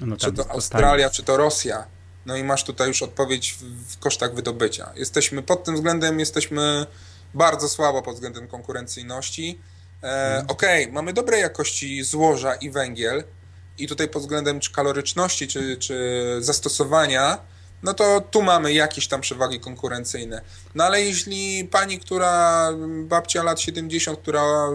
no 0.00 0.16
czy 0.16 0.32
to 0.32 0.50
Australia, 0.50 1.10
czy 1.10 1.22
to 1.22 1.36
Rosja. 1.36 1.86
No 2.26 2.36
i 2.36 2.44
masz 2.44 2.64
tutaj 2.64 2.88
już 2.88 3.02
odpowiedź 3.02 3.52
w, 3.52 3.92
w 3.92 3.98
kosztach 3.98 4.34
wydobycia. 4.34 4.92
Jesteśmy 4.96 5.42
pod 5.42 5.64
tym 5.64 5.74
względem 5.74 6.20
jesteśmy 6.20 6.86
bardzo 7.34 7.68
słabo 7.68 8.02
pod 8.02 8.14
względem 8.14 8.48
konkurencyjności. 8.48 9.60
E, 10.02 10.06
mhm. 10.06 10.46
Okej, 10.48 10.82
okay, 10.82 10.94
mamy 10.94 11.12
dobrej 11.12 11.40
jakości 11.40 12.02
złoża 12.02 12.54
i 12.54 12.70
węgiel 12.70 13.24
i 13.78 13.88
tutaj 13.88 14.08
pod 14.08 14.22
względem 14.22 14.60
czy 14.60 14.72
kaloryczności, 14.72 15.48
czy, 15.48 15.76
czy 15.76 16.36
zastosowania, 16.40 17.38
no 17.82 17.94
to 17.94 18.20
tu 18.20 18.42
mamy 18.42 18.72
jakieś 18.72 19.08
tam 19.08 19.20
przewagi 19.20 19.60
konkurencyjne. 19.60 20.42
No 20.74 20.84
ale 20.84 21.02
jeśli 21.02 21.64
pani, 21.64 22.00
która, 22.00 22.68
babcia 23.04 23.42
lat 23.42 23.60
70, 23.60 24.18
która 24.18 24.68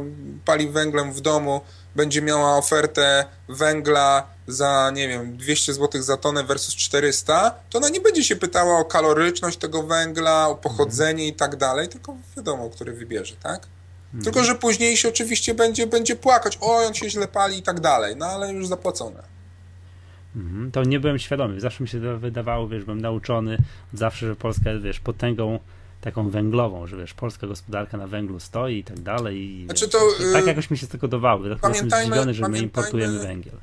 pali 0.45 0.69
węglem 0.69 1.13
w 1.13 1.21
domu, 1.21 1.61
będzie 1.95 2.21
miała 2.21 2.57
ofertę 2.57 3.25
węgla 3.49 4.27
za, 4.47 4.91
nie 4.93 5.07
wiem, 5.07 5.37
200 5.37 5.73
zł 5.73 6.01
za 6.01 6.17
tonę 6.17 6.43
versus 6.43 6.75
400, 6.75 7.55
to 7.69 7.77
ona 7.77 7.89
nie 7.89 8.01
będzie 8.01 8.23
się 8.23 8.35
pytała 8.35 8.79
o 8.79 8.85
kaloryczność 8.85 9.57
tego 9.57 9.83
węgla, 9.83 10.47
o 10.47 10.55
pochodzenie 10.55 11.27
i 11.27 11.33
tak 11.33 11.55
dalej, 11.55 11.87
tylko 11.87 12.15
wiadomo, 12.37 12.69
który 12.69 12.93
wybierze, 12.93 13.35
tak? 13.43 13.67
Mm. 14.13 14.23
Tylko, 14.23 14.43
że 14.43 14.55
później 14.55 14.97
się 14.97 15.09
oczywiście 15.09 15.53
będzie, 15.53 15.87
będzie 15.87 16.15
płakać, 16.15 16.57
o, 16.61 16.77
on 16.77 16.93
się 16.93 17.09
źle 17.09 17.27
pali 17.27 17.57
i 17.57 17.61
tak 17.61 17.79
dalej, 17.79 18.15
no 18.15 18.25
ale 18.25 18.53
już 18.53 18.67
zapłacone. 18.67 19.23
Mm, 20.35 20.71
to 20.71 20.83
nie 20.83 20.99
byłem 20.99 21.19
świadomy, 21.19 21.59
zawsze 21.59 21.83
mi 21.83 21.89
się 21.89 22.17
wydawało, 22.17 22.67
wiesz, 22.67 22.83
byłem 22.83 23.01
nauczony 23.01 23.57
zawsze, 23.93 24.27
że 24.27 24.35
Polska 24.35 24.71
jest, 24.71 24.83
wiesz, 24.83 24.99
potęgą 24.99 25.59
taką 26.05 26.29
węglową, 26.29 26.87
że 26.87 26.97
wiesz, 26.97 27.13
polska 27.13 27.47
gospodarka 27.47 27.97
na 27.97 28.07
węglu 28.07 28.39
stoi 28.39 28.77
i 28.77 28.83
tak 28.83 28.99
dalej. 28.99 29.37
I, 29.37 29.65
znaczy 29.65 29.87
to, 29.87 29.99
wiesz, 30.19 30.33
tak 30.33 30.43
y, 30.43 30.47
jakoś 30.47 30.69
mi 30.69 30.77
się 30.77 30.85
z 30.85 30.89
tego 30.89 31.07
dodawały. 31.07 31.57
Tak 31.61 31.73
jestem 31.73 32.01
zdziwiony, 32.01 32.33
że 32.33 32.49
my 32.49 32.59
importujemy 32.59 33.19
węgiel. 33.19 33.55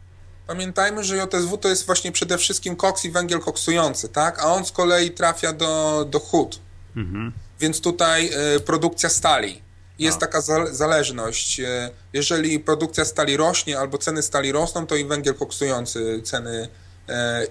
Pamiętajmy, 0.47 1.05
że 1.05 1.17
JSW 1.17 1.57
to 1.57 1.69
jest 1.69 1.87
właśnie 1.87 2.13
przede 2.13 2.39
wszystkim 2.39 2.77
koks 2.77 3.05
i 3.05 3.11
węgiel 3.11 3.41
koksujący, 3.41 4.09
tak? 4.09 4.39
A 4.39 4.55
on 4.55 4.65
z 4.65 4.73
kolei 4.73 5.11
trafia 5.11 5.53
do, 5.53 6.05
do 6.11 6.19
hut. 6.19 6.59
Mhm. 6.97 7.33
Więc 7.61 7.81
tutaj 7.81 8.31
y, 8.57 8.61
produkcja 8.61 9.09
stali. 9.09 9.63
Jest 9.99 10.19
taka 10.19 10.41
zależność. 10.71 11.61
Y, 11.61 11.65
jeżeli 12.13 12.61
produkcja 12.61 13.05
stali 13.05 13.37
rośnie 13.37 13.79
albo 13.79 13.99
ceny 13.99 14.23
stali 14.23 14.53
rosną, 14.53 14.87
to 14.87 14.97
i 14.97 15.05
węgiel 15.05 15.35
koksujący 15.35 16.23
ceny 16.25 16.69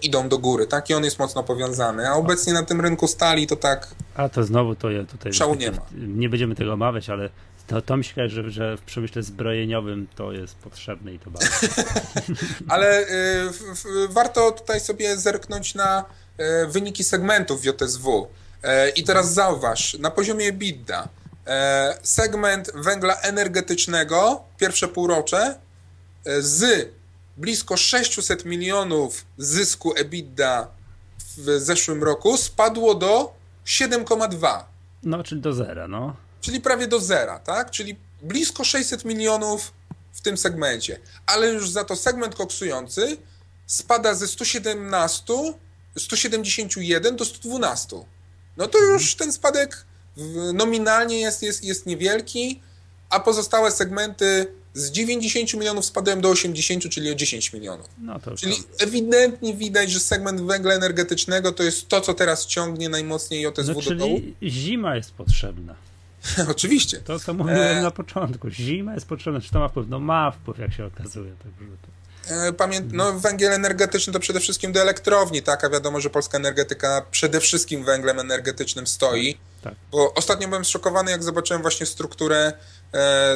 idą 0.02 0.30
do 0.30 0.38
góry, 0.38 0.68
tak? 0.68 0.90
I 0.90 0.94
on 0.94 1.04
jest 1.04 1.20
mocno 1.20 1.44
powiązany. 1.44 2.10
A 2.10 2.14
obecnie 2.14 2.54
na 2.54 2.64
tym 2.64 2.82
rynku 2.82 3.08
stali 3.08 3.48
to 3.48 3.56
tak. 3.56 3.88
A 4.16 4.30
to 4.30 4.44
znowu 4.44 4.76
to 4.76 4.92
ja 4.92 5.04
tutaj. 5.04 5.34
Szału 5.34 5.56
nie 5.56 5.72
ma. 5.72 5.82
Nie 5.92 6.30
będziemy 6.30 6.56
tego 6.56 6.74
omawiać, 6.74 7.10
ale 7.10 7.30
to, 7.72 7.82
to 7.82 7.98
myślę, 7.98 8.30
że, 8.30 8.52
że 8.52 8.78
w 8.78 8.82
przemyśle 8.82 9.24
zbrojeniowym 9.24 10.08
to 10.16 10.32
jest 10.32 10.56
potrzebne 10.56 11.14
i 11.14 11.20
to 11.20 11.32
bardzo. 11.32 11.50
Ale 12.74 13.02
y, 13.02 13.06
w, 13.52 13.84
warto 14.10 14.52
tutaj 14.52 14.80
sobie 14.80 15.18
zerknąć 15.18 15.76
na 15.76 16.06
y, 16.40 16.68
wyniki 16.68 17.04
segmentów 17.04 17.62
w 17.62 17.66
JSW. 17.66 18.28
Y, 18.28 18.90
I 18.90 19.04
teraz 19.04 19.34
zauważ, 19.34 19.94
na 19.94 20.12
poziomie 20.12 20.54
BIDDA 20.54 21.10
segment 22.04 22.72
węgla 22.76 23.16
energetycznego, 23.16 24.44
pierwsze 24.58 24.88
półrocze, 24.88 25.56
z 26.40 26.90
blisko 27.38 27.78
600 27.78 28.46
milionów 28.46 29.26
zysku 29.38 29.94
EBITDA 29.96 30.68
w 31.38 31.60
zeszłym 31.60 32.04
roku 32.04 32.38
spadło 32.38 32.96
do 32.96 33.34
7,2. 33.66 34.64
No, 35.04 35.24
czyli 35.24 35.42
do 35.42 35.54
zera, 35.54 35.88
no 35.88 36.16
czyli 36.42 36.62
prawie 36.62 36.88
do 36.88 37.00
zera, 37.00 37.40
tak? 37.40 37.72
Czyli 37.72 37.98
blisko 38.22 38.64
600 38.64 39.06
milionów 39.06 39.74
w 40.14 40.22
tym 40.22 40.38
segmencie. 40.38 41.00
Ale 41.26 41.48
już 41.48 41.70
za 41.70 41.84
to 41.84 41.96
segment 41.96 42.36
koksujący 42.36 43.18
spada 43.66 44.14
ze 44.14 44.28
117, 44.28 45.34
171 45.98 47.16
do 47.16 47.26
112. 47.26 48.06
No 48.58 48.68
to 48.68 48.80
już 48.80 49.16
ten 49.16 49.34
spadek 49.34 49.86
nominalnie 50.54 51.20
jest, 51.20 51.44
jest, 51.44 51.64
jest 51.64 51.86
niewielki, 51.86 52.62
a 53.10 53.20
pozostałe 53.20 53.72
segmenty 53.72 54.54
z 54.74 54.92
90 54.92 55.54
milionów 55.54 55.86
spadają 55.86 56.22
do 56.22 56.30
80, 56.30 56.90
czyli 56.90 57.12
o 57.12 57.16
10 57.16 57.54
milionów. 57.54 57.90
No 58.02 58.20
to 58.20 58.36
czyli 58.36 58.56
to... 58.56 58.84
ewidentnie 58.84 59.54
widać, 59.54 59.92
że 59.92 60.00
segment 60.00 60.42
węgla 60.42 60.74
energetycznego 60.74 61.52
to 61.52 61.64
jest 61.64 61.88
to, 61.88 62.02
co 62.02 62.14
teraz 62.14 62.46
ciągnie 62.46 62.90
najmocniej 62.90 63.42
JSW 63.42 63.74
no, 63.76 63.82
do 63.82 63.96
dołu. 63.96 64.22
zima 64.44 64.96
jest 64.96 65.12
potrzebna. 65.12 65.76
Oczywiście. 66.52 66.98
To, 66.98 67.20
co 67.20 67.34
mówiłem 67.34 67.78
e... 67.78 67.82
na 67.82 67.92
początku. 67.92 68.50
Zima 68.50 68.94
jest 68.94 69.06
potrzebna. 69.06 69.42
Czy 69.42 69.52
to 69.52 69.60
ma 69.60 69.68
wpływ? 69.68 69.90
No 69.90 70.00
ma 70.00 70.32
wpływ, 70.32 70.58
jak 70.60 70.74
się 70.74 70.86
okazuje. 70.86 71.32
Także 71.44 71.78
to... 71.82 72.02
E, 72.48 72.54
pamię... 72.54 72.82
No, 72.92 73.20
węgiel 73.20 73.54
energetyczny 73.54 74.14
to 74.14 74.20
przede 74.20 74.40
wszystkim 74.40 74.72
do 74.72 74.82
elektrowni, 74.82 75.42
tak? 75.42 75.64
A 75.64 75.70
wiadomo, 75.70 76.02
że 76.02 76.10
polska 76.10 76.38
energetyka 76.38 77.06
przede 77.12 77.40
wszystkim 77.40 77.84
węglem 77.86 78.20
energetycznym 78.20 78.88
stoi. 78.88 79.38
Tak. 79.62 79.76
Bo 79.92 80.14
ostatnio 80.14 80.48
byłem 80.48 80.66
zszokowany, 80.66 81.12
jak 81.12 81.24
zobaczyłem 81.24 81.62
właśnie 81.62 81.86
strukturę, 81.86 82.54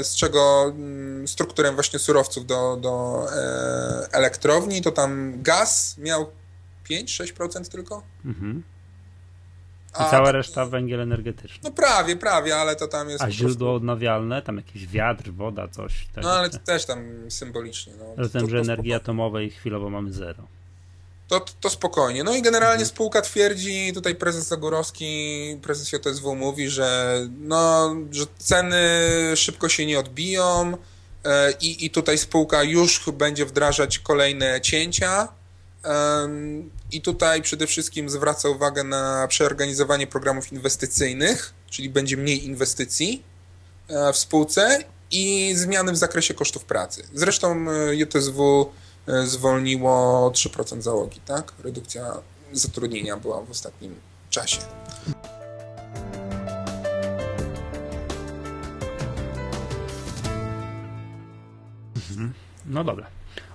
z 0.03 0.15
czego 0.15 0.73
mm, 0.75 1.27
strukturę 1.27 1.71
właśnie 1.71 1.99
surowców 1.99 2.45
do, 2.45 2.77
do 2.77 3.25
e, 3.31 4.07
elektrowni, 4.11 4.81
to 4.81 4.91
tam 4.91 5.41
gaz 5.41 5.97
miał 5.97 6.31
5-6% 6.89 7.71
tylko. 7.71 8.03
Mhm. 8.25 8.63
I 9.95 10.11
cała 10.11 10.31
reszta 10.31 10.65
węgiel 10.65 11.01
energetyczny. 11.01 11.59
No 11.63 11.71
prawie, 11.71 12.15
prawie, 12.15 12.55
ale 12.55 12.75
to 12.75 12.87
tam 12.87 13.09
jest. 13.09 13.23
A 13.23 13.31
źródło 13.31 13.67
prostu... 13.67 13.75
odnawialne, 13.75 14.41
tam 14.41 14.57
jakiś 14.57 14.87
wiatr, 14.87 15.31
woda, 15.31 15.67
coś. 15.67 16.07
Tak 16.15 16.23
no 16.23 16.31
ale 16.31 16.49
to 16.49 16.57
też 16.57 16.85
tam 16.85 17.31
symbolicznie. 17.31 17.93
No. 17.99 18.25
Zatem, 18.25 18.49
że 18.49 18.59
energii 18.59 18.93
atomowej 18.93 19.49
chwilowo 19.51 19.89
mamy 19.89 20.13
zero. 20.13 20.47
To, 21.27 21.45
to 21.61 21.69
spokojnie. 21.69 22.23
No 22.23 22.35
i 22.35 22.41
generalnie 22.41 22.83
mhm. 22.83 22.89
spółka 22.89 23.21
twierdzi, 23.21 23.91
tutaj 23.93 24.15
prezes 24.15 24.47
Zagórowski, 24.47 25.57
prezes 25.61 25.91
JSW 25.91 26.35
mówi, 26.35 26.69
że, 26.69 27.19
no, 27.39 27.95
że 28.11 28.25
ceny 28.37 28.81
szybko 29.35 29.69
się 29.69 29.85
nie 29.85 29.99
odbiją 29.99 30.77
e, 31.25 31.51
i, 31.51 31.85
i 31.85 31.89
tutaj 31.89 32.17
spółka 32.17 32.63
już 32.63 33.09
będzie 33.13 33.45
wdrażać 33.45 33.99
kolejne 33.99 34.61
cięcia 34.61 35.27
i 36.91 37.01
tutaj 37.01 37.41
przede 37.41 37.67
wszystkim 37.67 38.09
zwraca 38.09 38.49
uwagę 38.49 38.83
na 38.83 39.27
przeorganizowanie 39.27 40.07
programów 40.07 40.51
inwestycyjnych, 40.51 41.53
czyli 41.69 41.89
będzie 41.89 42.17
mniej 42.17 42.45
inwestycji 42.45 43.23
e, 43.87 44.13
w 44.13 44.17
spółce 44.17 44.83
i 45.11 45.53
zmiany 45.55 45.91
w 45.91 45.97
zakresie 45.97 46.33
kosztów 46.33 46.65
pracy. 46.65 47.03
Zresztą 47.13 47.65
e, 47.71 47.95
JSW 47.95 48.71
zwolniło 49.25 50.31
3% 50.31 50.81
załogi, 50.81 51.19
tak? 51.25 51.53
Redukcja 51.63 52.13
zatrudnienia 52.51 53.17
była 53.17 53.41
w 53.41 53.51
ostatnim 53.51 53.95
czasie. 54.29 54.61
Mhm. 61.95 62.33
No 62.65 62.83
dobra. 62.83 63.07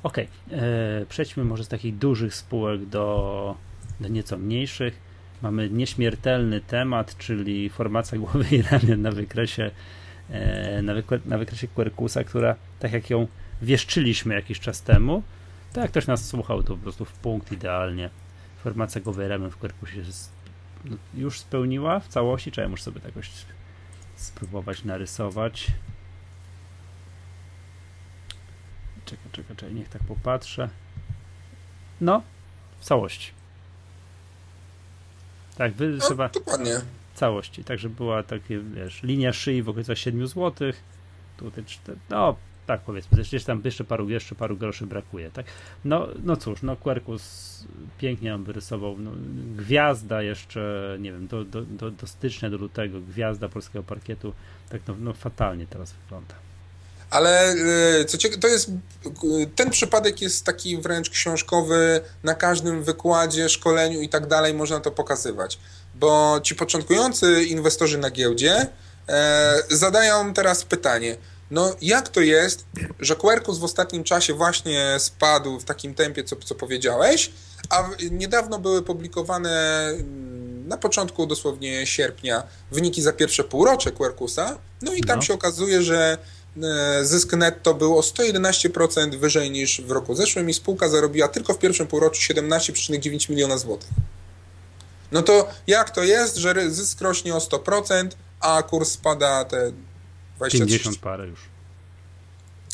Okej, 0.03 0.29
okay. 0.47 1.07
przejdźmy 1.09 1.45
może 1.45 1.65
z 1.65 1.69
takich 1.69 1.99
dużych 1.99 2.35
spółek 2.35 2.87
do, 2.87 3.57
do 4.01 4.09
nieco 4.09 4.39
mniejszych. 4.39 5.11
Mamy 5.43 5.71
nieśmiertelny 5.71 6.61
temat, 6.61 7.17
czyli 7.19 7.71
formacja 7.71 8.19
głowy 8.19 8.45
i 8.51 8.63
ramion 8.63 9.03
na 9.03 9.11
wykresie 9.11 9.71
e, 10.31 10.83
na, 10.83 10.95
wykre, 10.95 11.21
na 11.25 11.39
wykresie 11.39 11.69
Quercusa, 11.69 12.25
która 12.25 12.57
tak 12.81 12.93
jak 12.93 13.11
ją 13.11 13.27
wieszczyliśmy 13.63 14.35
jakiś 14.35 14.61
czas 14.61 14.83
temu, 14.83 15.23
to 15.73 15.81
jak 15.81 15.91
ktoś 15.91 16.07
nas 16.07 16.29
słuchał, 16.29 16.63
to 16.63 16.77
po 16.77 16.83
prostu 16.83 17.05
w 17.05 17.13
punkt 17.13 17.53
idealnie. 17.53 18.11
Formacja 18.63 19.01
ramion 19.17 19.51
w 19.51 19.57
Quercusie 19.57 20.03
no, 20.85 20.97
już 21.15 21.41
spełniła 21.41 22.01
w 22.01 22.09
całości, 22.09 22.53
czy 22.53 22.61
ja 22.61 22.69
muszę 22.69 22.85
sobie 22.85 23.01
tak 23.01 23.09
jakoś 23.09 23.31
spróbować 24.17 24.85
narysować. 24.85 25.67
Czekaj, 29.05 29.27
czekaj, 29.33 29.57
czekaj, 29.57 29.75
niech 29.75 29.89
tak 29.89 30.03
popatrzę. 30.03 30.69
No, 32.01 32.23
w 32.81 32.85
całości. 32.85 33.33
Tak, 35.57 35.73
wy 35.73 35.99
no. 36.11 36.29
Dokładnie. 36.29 36.75
Całości. 37.15 37.65
Także 37.65 37.89
była 37.89 38.23
taka, 38.23 38.45
wiesz, 38.75 39.03
linia 39.03 39.33
szyi 39.33 39.63
w 39.63 39.69
okolicach 39.69 39.99
7 39.99 40.27
zł. 40.27 40.73
Tutaj 41.37 41.65
4, 41.65 41.99
no, 42.11 42.37
tak 42.71 42.81
powiedzmy, 42.81 43.19
jeszcze 43.19 43.41
tam 43.41 43.63
jeszcze 43.65 43.85
paru, 43.85 44.09
jeszcze 44.09 44.35
paru 44.35 44.57
groszy 44.57 44.87
brakuje, 44.87 45.31
tak? 45.31 45.47
No, 45.85 46.09
no 46.25 46.37
cóż, 46.37 46.63
no 46.63 46.77
Quercus 46.77 47.23
pięknie 47.99 48.35
on 48.35 48.45
wyrysował, 48.45 48.99
no, 48.99 49.11
gwiazda 49.57 50.23
jeszcze, 50.23 50.97
nie 51.01 51.13
wiem, 51.13 51.27
do, 51.27 51.45
do, 51.45 51.63
do, 51.63 51.91
do 51.91 52.07
stycznia, 52.07 52.51
do 52.51 52.57
lutego, 52.57 53.01
gwiazda 53.01 53.49
polskiego 53.49 53.83
parkietu, 53.83 54.33
tak 54.69 54.81
no, 54.89 54.95
no 55.01 55.13
fatalnie 55.13 55.67
teraz 55.67 55.93
wygląda. 55.93 56.35
Ale 57.11 57.55
e, 58.01 58.05
co 58.05 58.19
ciekawe, 58.19 58.41
to 58.41 58.49
jest, 58.49 58.71
ten 59.57 59.71
przypadek 59.71 60.23
jest 60.23 60.45
taki 60.45 60.79
wręcz 60.79 61.11
książkowy, 61.11 62.01
na 62.23 62.35
każdym 62.35 62.83
wykładzie, 62.83 63.49
szkoleniu 63.49 64.01
i 64.01 64.09
tak 64.09 64.27
dalej 64.27 64.55
można 64.55 64.81
to 64.81 64.91
pokazywać. 64.91 65.59
Bo 65.95 66.41
ci 66.43 66.55
początkujący 66.55 67.45
inwestorzy 67.45 67.99
na 67.99 68.11
giełdzie 68.11 68.67
e, 69.09 69.55
zadają 69.71 70.35
teraz 70.35 70.65
pytanie, 70.65 71.17
no 71.51 71.75
jak 71.83 72.09
to 72.09 72.21
jest, 72.21 72.65
że 73.01 73.17
Quercus 73.17 73.59
w 73.59 73.65
ostatnim 73.65 74.05
czasie 74.05 74.35
właśnie 74.35 74.97
spadł 74.99 75.61
w 75.61 75.65
takim 75.65 75.95
tempie, 75.95 76.25
co, 76.25 76.37
co 76.37 76.55
powiedziałeś, 76.55 77.31
a 77.71 77.91
niedawno 78.11 78.59
były 78.59 78.83
publikowane 78.83 79.87
mm, 79.89 80.69
na 80.69 80.77
początku 80.77 81.27
dosłownie 81.27 81.87
sierpnia 81.87 82.43
wyniki 82.71 83.03
za 83.03 83.13
pierwsze 83.13 83.45
półrocze 83.45 83.93
Quercusa, 83.93 84.59
no 84.83 84.95
i 84.95 85.01
tam 85.01 85.17
no. 85.19 85.23
się 85.23 85.35
okazuje, 85.35 85.83
że 85.83 86.19
E, 86.63 87.05
zysk 87.05 87.33
netto 87.33 87.75
był 87.75 87.99
o 87.99 88.01
111% 88.01 89.17
wyżej 89.17 89.51
niż 89.51 89.81
w 89.81 89.91
roku 89.91 90.15
zeszłym 90.15 90.51
i 90.51 90.55
spółka 90.55 90.89
zarobiła 90.89 91.29
tylko 91.29 91.55
w 91.55 91.59
pierwszym 91.59 91.87
półroczu 91.87 92.33
17,9 92.33 93.31
miliona 93.31 93.59
złotych. 93.59 93.89
No 95.13 95.23
to 95.23 95.49
jak 95.67 95.91
to 95.91 96.03
jest, 96.03 96.37
że 96.37 96.71
zysk 96.71 97.01
rośnie 97.01 97.35
o 97.35 97.39
100%, 97.39 98.09
a 98.41 98.63
kurs 98.63 98.91
spada 98.91 99.45
te 99.45 99.73
20 100.49 100.67
50 100.67 100.99
parę 100.99 101.27
już. 101.27 101.41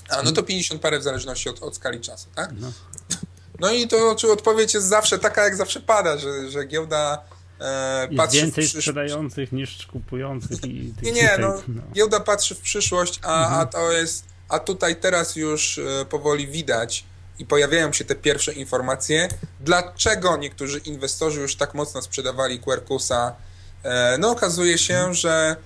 A 0.08 0.22
no 0.22 0.32
to 0.32 0.42
50 0.42 0.80
parę 0.80 0.98
w 0.98 1.02
zależności 1.02 1.48
od, 1.48 1.62
od 1.62 1.76
skali 1.76 2.00
czasu, 2.00 2.28
tak? 2.34 2.50
No. 2.60 2.72
no 3.60 3.72
i 3.72 3.88
to 3.88 4.14
czy 4.14 4.32
odpowiedź 4.32 4.74
jest 4.74 4.86
zawsze 4.86 5.18
taka, 5.18 5.44
jak 5.44 5.56
zawsze 5.56 5.80
pada, 5.80 6.18
że, 6.18 6.50
że 6.50 6.64
giełda 6.64 7.22
E, 7.60 8.08
Jest 8.10 8.32
więcej 8.32 8.68
sprzedających 8.68 9.52
niż 9.52 9.86
kupujących. 9.86 10.64
I 10.64 10.92
nie, 11.02 11.12
nie, 11.12 11.36
no, 11.38 11.48
no, 11.68 11.82
giełda 11.92 12.20
patrzy 12.20 12.54
w 12.54 12.60
przyszłość, 12.60 13.20
a, 13.22 13.42
mhm. 13.42 13.60
a 13.60 13.66
to 13.66 13.92
jest, 13.92 14.24
a 14.48 14.58
tutaj 14.58 14.96
teraz 14.96 15.36
już 15.36 15.78
e, 15.78 16.04
powoli 16.04 16.48
widać 16.48 17.04
i 17.38 17.46
pojawiają 17.46 17.92
się 17.92 18.04
te 18.04 18.14
pierwsze 18.14 18.52
informacje, 18.52 19.28
dlaczego 19.60 20.36
niektórzy 20.36 20.78
inwestorzy 20.78 21.40
już 21.40 21.56
tak 21.56 21.74
mocno 21.74 22.02
sprzedawali 22.02 22.58
Quercusa. 22.58 23.34
E, 23.82 24.16
no 24.18 24.30
okazuje 24.30 24.78
się, 24.78 24.94
mhm. 24.94 25.14
że 25.14 25.56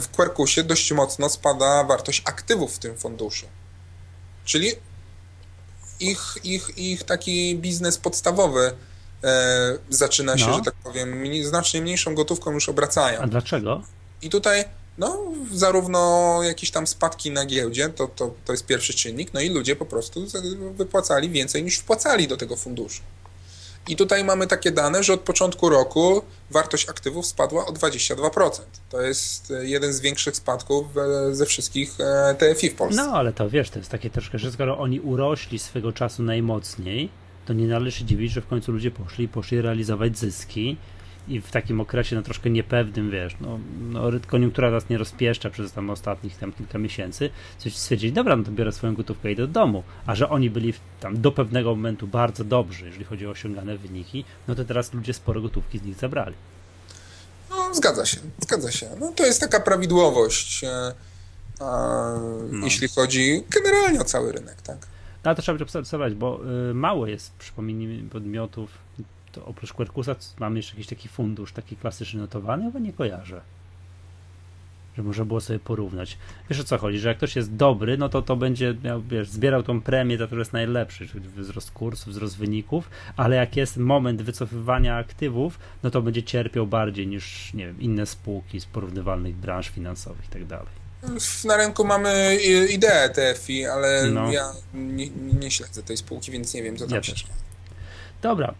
w 0.00 0.08
Quercusie 0.16 0.62
dość 0.62 0.92
mocno 0.92 1.28
spada 1.28 1.84
wartość 1.84 2.22
aktywów 2.24 2.76
w 2.76 2.78
tym 2.78 2.96
funduszu. 2.96 3.46
Czyli 4.44 4.72
ich, 6.00 6.36
ich, 6.44 6.78
ich 6.78 7.02
taki 7.02 7.56
biznes 7.56 7.98
podstawowy 7.98 8.72
e, 9.24 9.78
zaczyna 9.90 10.38
się, 10.38 10.46
no. 10.46 10.56
że 10.56 10.64
tak 10.64 10.74
powiem, 10.74 11.24
znacznie 11.44 11.82
mniejszą 11.82 12.14
gotówką 12.14 12.52
już 12.52 12.68
obracają. 12.68 13.20
A 13.20 13.26
dlaczego? 13.26 13.82
I 14.22 14.30
tutaj 14.30 14.64
no, 14.98 15.18
zarówno 15.52 16.38
jakieś 16.42 16.70
tam 16.70 16.86
spadki 16.86 17.30
na 17.30 17.46
giełdzie, 17.46 17.88
to, 17.88 18.08
to, 18.08 18.34
to 18.44 18.52
jest 18.52 18.66
pierwszy 18.66 18.94
czynnik, 18.94 19.34
no 19.34 19.40
i 19.40 19.48
ludzie 19.48 19.76
po 19.76 19.86
prostu 19.86 20.26
wypłacali 20.74 21.30
więcej 21.30 21.64
niż 21.64 21.78
wpłacali 21.78 22.28
do 22.28 22.36
tego 22.36 22.56
funduszu. 22.56 23.02
I 23.90 23.96
tutaj 23.96 24.24
mamy 24.24 24.46
takie 24.46 24.70
dane, 24.70 25.02
że 25.02 25.12
od 25.12 25.20
początku 25.20 25.68
roku 25.68 26.22
wartość 26.50 26.88
aktywów 26.88 27.26
spadła 27.26 27.66
o 27.66 27.72
22%. 27.72 28.60
To 28.90 29.00
jest 29.00 29.52
jeden 29.60 29.92
z 29.92 30.00
większych 30.00 30.36
spadków 30.36 30.86
ze 31.32 31.46
wszystkich 31.46 31.96
e, 32.00 32.34
TFI 32.34 32.70
w 32.70 32.74
Polsce. 32.74 33.06
No, 33.06 33.12
ale 33.12 33.32
to 33.32 33.50
wiesz, 33.50 33.70
to 33.70 33.78
jest 33.78 33.90
takie 33.90 34.10
troszkę, 34.10 34.38
że 34.38 34.52
skoro 34.52 34.78
oni 34.78 35.00
urośli 35.00 35.58
swego 35.58 35.92
czasu 35.92 36.22
najmocniej, 36.22 37.08
to 37.46 37.52
nie 37.52 37.66
należy 37.66 37.98
się 37.98 38.04
dziwić, 38.04 38.32
że 38.32 38.40
w 38.40 38.46
końcu 38.46 38.72
ludzie 38.72 38.90
poszli 38.90 39.28
poszli 39.28 39.60
realizować 39.60 40.18
zyski 40.18 40.76
i 41.30 41.40
w 41.40 41.50
takim 41.50 41.80
okresie 41.80 42.16
no 42.16 42.22
troszkę 42.22 42.50
niepewnym, 42.50 43.10
wiesz, 43.10 43.36
no, 43.40 43.58
no 43.80 44.10
koniunktura 44.26 44.70
nas 44.70 44.88
nie 44.88 44.98
rozpieszcza 44.98 45.50
przez 45.50 45.72
tam 45.72 45.90
ostatnich 45.90 46.38
tam 46.38 46.52
kilka 46.52 46.78
miesięcy, 46.78 47.30
coś 47.58 47.76
stwierdzili, 47.76 48.12
dobra, 48.12 48.36
no 48.36 48.44
to 48.44 48.50
biorę 48.50 48.72
swoją 48.72 48.94
gotówkę 48.94 49.30
i 49.30 49.32
idę 49.32 49.46
do 49.46 49.52
domu, 49.52 49.82
a 50.06 50.14
że 50.14 50.28
oni 50.28 50.50
byli 50.50 50.74
tam 51.00 51.20
do 51.20 51.32
pewnego 51.32 51.70
momentu 51.70 52.06
bardzo 52.06 52.44
dobrzy, 52.44 52.86
jeżeli 52.86 53.04
chodzi 53.04 53.26
o 53.26 53.30
osiągane 53.30 53.78
wyniki, 53.78 54.24
no 54.48 54.54
to 54.54 54.64
teraz 54.64 54.94
ludzie 54.94 55.14
sporo 55.14 55.40
gotówki 55.40 55.78
z 55.78 55.82
nich 55.82 55.96
zabrali. 55.96 56.34
No, 57.50 57.74
zgadza 57.74 58.06
się, 58.06 58.18
zgadza 58.40 58.72
się. 58.72 58.88
No 59.00 59.12
to 59.16 59.26
jest 59.26 59.40
taka 59.40 59.60
prawidłowość, 59.60 60.64
e, 60.64 60.94
a, 61.60 62.14
no. 62.50 62.64
jeśli 62.64 62.88
chodzi 62.88 63.44
generalnie 63.50 64.00
o 64.00 64.04
cały 64.04 64.32
rynek, 64.32 64.62
tak? 64.62 64.78
No, 65.24 65.28
ale 65.28 65.36
to 65.36 65.42
trzeba 65.42 65.58
będzie 65.58 65.78
obserwować, 65.78 66.14
bo 66.14 66.40
y, 66.70 66.74
mało 66.74 67.06
jest, 67.06 67.32
przypomnij 67.38 68.02
podmiotów. 68.02 68.70
To 69.32 69.44
oprócz 69.44 69.72
Quercusa 69.72 70.16
mamy 70.38 70.58
jeszcze 70.58 70.72
jakiś 70.72 70.86
taki 70.86 71.08
fundusz, 71.08 71.52
taki 71.52 71.76
klasyczny 71.76 72.20
notowany, 72.20 72.70
bo 72.72 72.78
nie 72.78 72.92
kojarzę. 72.92 73.40
Że 74.96 75.02
można 75.02 75.24
było 75.24 75.40
sobie 75.40 75.58
porównać. 75.58 76.18
Wiesz 76.50 76.60
o 76.60 76.64
co 76.64 76.78
chodzi, 76.78 76.98
że 76.98 77.08
jak 77.08 77.16
ktoś 77.16 77.36
jest 77.36 77.56
dobry, 77.56 77.98
no 77.98 78.08
to 78.08 78.22
to 78.22 78.36
będzie 78.36 78.74
miał, 78.84 79.02
wiesz, 79.02 79.28
zbierał 79.28 79.62
tą 79.62 79.80
premię 79.80 80.18
za 80.18 80.26
to, 80.26 80.34
że 80.34 80.40
jest 80.40 80.52
najlepszy, 80.52 81.08
czyli 81.08 81.28
wzrost 81.28 81.70
kursów, 81.70 82.08
wzrost 82.08 82.36
wyników, 82.36 82.90
ale 83.16 83.36
jak 83.36 83.56
jest 83.56 83.76
moment 83.76 84.22
wycofywania 84.22 84.96
aktywów, 84.96 85.58
no 85.82 85.90
to 85.90 86.02
będzie 86.02 86.22
cierpiał 86.22 86.66
bardziej 86.66 87.06
niż, 87.06 87.54
nie 87.54 87.66
wiem, 87.66 87.80
inne 87.80 88.06
spółki 88.06 88.60
z 88.60 88.66
porównywalnych 88.66 89.36
branż 89.36 89.68
finansowych 89.68 90.26
i 90.26 90.28
tak 90.28 90.44
dalej. 90.44 90.80
Na 91.44 91.56
rynku 91.56 91.84
mamy 91.84 92.38
ideę 92.70 93.10
TFI, 93.10 93.66
ale 93.66 94.10
no. 94.10 94.32
ja 94.32 94.52
nie, 94.74 95.10
nie, 95.10 95.50
śledzę 95.50 95.82
tej 95.82 95.96
spółki, 95.96 96.32
więc 96.32 96.54
nie 96.54 96.62
wiem, 96.62 96.76
co 96.76 96.86
tam 96.86 96.96
ja 96.96 97.02
się 97.02 97.12
też. 97.12 97.26
Dobra. 98.22 98.54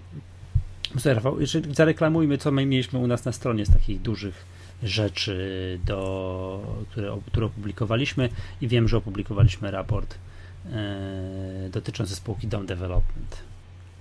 Rafał, 1.04 1.40
jeszcze 1.40 1.60
zareklamujmy, 1.74 2.38
co 2.38 2.50
my 2.50 2.66
mieliśmy 2.66 2.98
u 2.98 3.06
nas 3.06 3.24
na 3.24 3.32
stronie 3.32 3.66
z 3.66 3.70
takich 3.70 4.02
dużych 4.02 4.34
rzeczy, 4.82 5.78
do, 5.84 6.76
które, 6.90 7.18
które 7.26 7.46
opublikowaliśmy 7.46 8.28
i 8.60 8.68
wiem, 8.68 8.88
że 8.88 8.96
opublikowaliśmy 8.96 9.70
raport 9.70 10.14
e, 10.72 11.68
dotyczący 11.72 12.16
spółki 12.16 12.46
Dom 12.46 12.66
Development. 12.66 13.50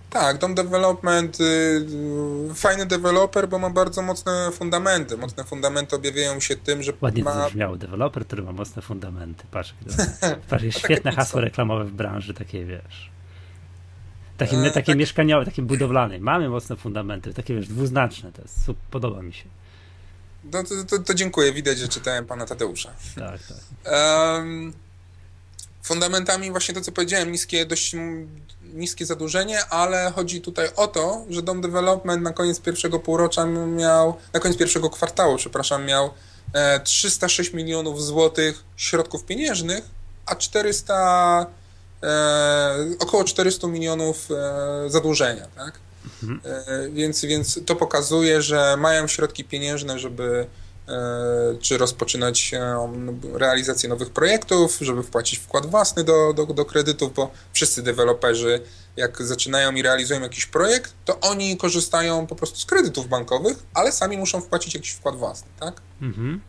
Tak, 0.10 0.38
Dom 0.38 0.56
Development, 0.56 1.38
y, 1.42 2.54
fajny 2.56 2.86
deweloper, 2.86 3.50
bo 3.50 3.60
ma 3.60 3.70
bardzo 3.70 4.02
mocne 4.02 4.50
fundamenty. 4.52 5.18
Mocne 5.18 5.44
fundamenty 5.44 5.96
objawiają 5.96 6.40
się 6.40 6.56
tym, 6.56 6.84
że 6.84 6.94
Ładnie 7.02 7.24
ma... 7.24 7.34
zabrzmiało, 7.34 7.78
deweloper, 7.78 8.26
który 8.26 8.44
ma 8.44 8.52
mocne 8.52 8.82
fundamenty. 8.82 9.44
Patrz, 9.52 9.74
patrz 10.50 10.64
jest 10.64 10.80
świetne 10.80 11.12
hasło 11.12 11.42
reklamowe 11.42 11.86
w 11.86 11.92
branży, 11.92 12.34
takie 12.34 12.66
wiesz. 12.66 13.10
Takie, 14.40 14.58
e, 14.58 14.72
takie 14.72 14.92
tak. 14.92 14.98
mieszkaniowe, 14.98 15.46
takie 15.46 15.62
budowlane. 15.62 16.20
Mamy 16.20 16.50
mocne 16.50 16.76
fundamenty, 16.76 17.34
takie 17.34 17.56
wiesz, 17.56 17.68
dwuznaczne. 17.68 18.32
To 18.32 18.42
jest, 18.42 18.56
podoba 18.92 19.22
mi 19.22 19.34
się. 19.34 19.46
No 20.44 20.64
to, 20.64 20.76
to, 20.88 21.04
to 21.04 21.14
dziękuję, 21.14 21.54
widać, 21.54 21.78
że 21.78 21.88
czytałem 21.88 22.26
pana 22.26 22.46
Tadeusza. 22.46 22.92
Tak, 23.16 23.40
tak. 23.48 23.94
Um, 23.94 24.74
fundamentami 25.84 26.52
właśnie 26.52 26.76
to, 26.76 26.82
co 26.82 26.92
powiedziałem, 26.92 27.32
niskie, 27.32 27.66
dość 27.66 27.96
niskie 28.74 29.06
zadłużenie, 29.06 29.66
ale 29.66 30.12
chodzi 30.16 30.42
tutaj 30.42 30.70
o 30.76 30.88
to, 30.88 31.26
że 31.30 31.42
Dom 31.42 31.62
Development 31.62 32.24
na 32.24 32.34
koniec 32.34 32.60
pierwszego 32.60 33.00
półrocza 33.00 33.46
miał, 33.46 34.18
na 34.34 34.40
koniec 34.40 34.58
pierwszego 34.58 34.90
kwartału, 34.90 35.38
przepraszam, 35.38 35.86
miał 35.86 36.10
306 36.84 37.54
e, 37.54 37.58
milionów 37.58 38.04
złotych 38.04 38.64
środków 38.78 39.26
pieniężnych, 39.26 39.84
a 40.26 40.36
400, 40.36 41.42
e, 41.42 41.46
około 43.00 43.24
400 43.24 43.68
milionów 43.68 44.28
e, 44.32 44.90
zadłużenia, 44.90 45.48
tak? 45.56 45.80
Mhm. 46.24 46.42
E, 46.44 46.90
więc, 46.90 47.26
więc 47.26 47.60
to 47.66 47.76
pokazuje, 47.76 48.42
że 48.42 48.78
mają 48.78 49.08
środki 49.08 49.44
pieniężne, 49.44 50.00
żeby 50.00 50.48
E, 50.90 51.58
czy 51.62 51.78
rozpoczynać 51.78 52.52
realizację 53.34 53.90
nowych 53.90 54.10
projektów, 54.10 54.78
żeby 54.82 55.04
wpłacić 55.04 55.40
wkład 55.40 55.66
własny 55.66 56.04
do, 56.04 56.34
do, 56.34 56.46
do 56.46 56.66
kredytów, 56.66 57.14
bo 57.14 57.32
wszyscy 57.54 57.84
deweloperzy, 57.84 58.62
jak 58.98 59.24
zaczynają 59.24 59.72
i 59.72 59.82
realizują 59.82 60.22
jakiś 60.22 60.46
projekt, 60.46 60.94
to 61.06 61.20
oni 61.20 61.58
korzystają 61.58 62.28
po 62.28 62.36
prostu 62.36 62.60
z 62.60 62.66
kredytów 62.66 63.08
bankowych, 63.08 63.58
ale 63.74 63.92
sami 63.92 64.18
muszą 64.18 64.42
wpłacić 64.42 64.74
jakiś 64.74 64.92
wkład 64.92 65.16
własny, 65.16 65.48
tak? 65.60 65.82
Mhm. 66.02 66.42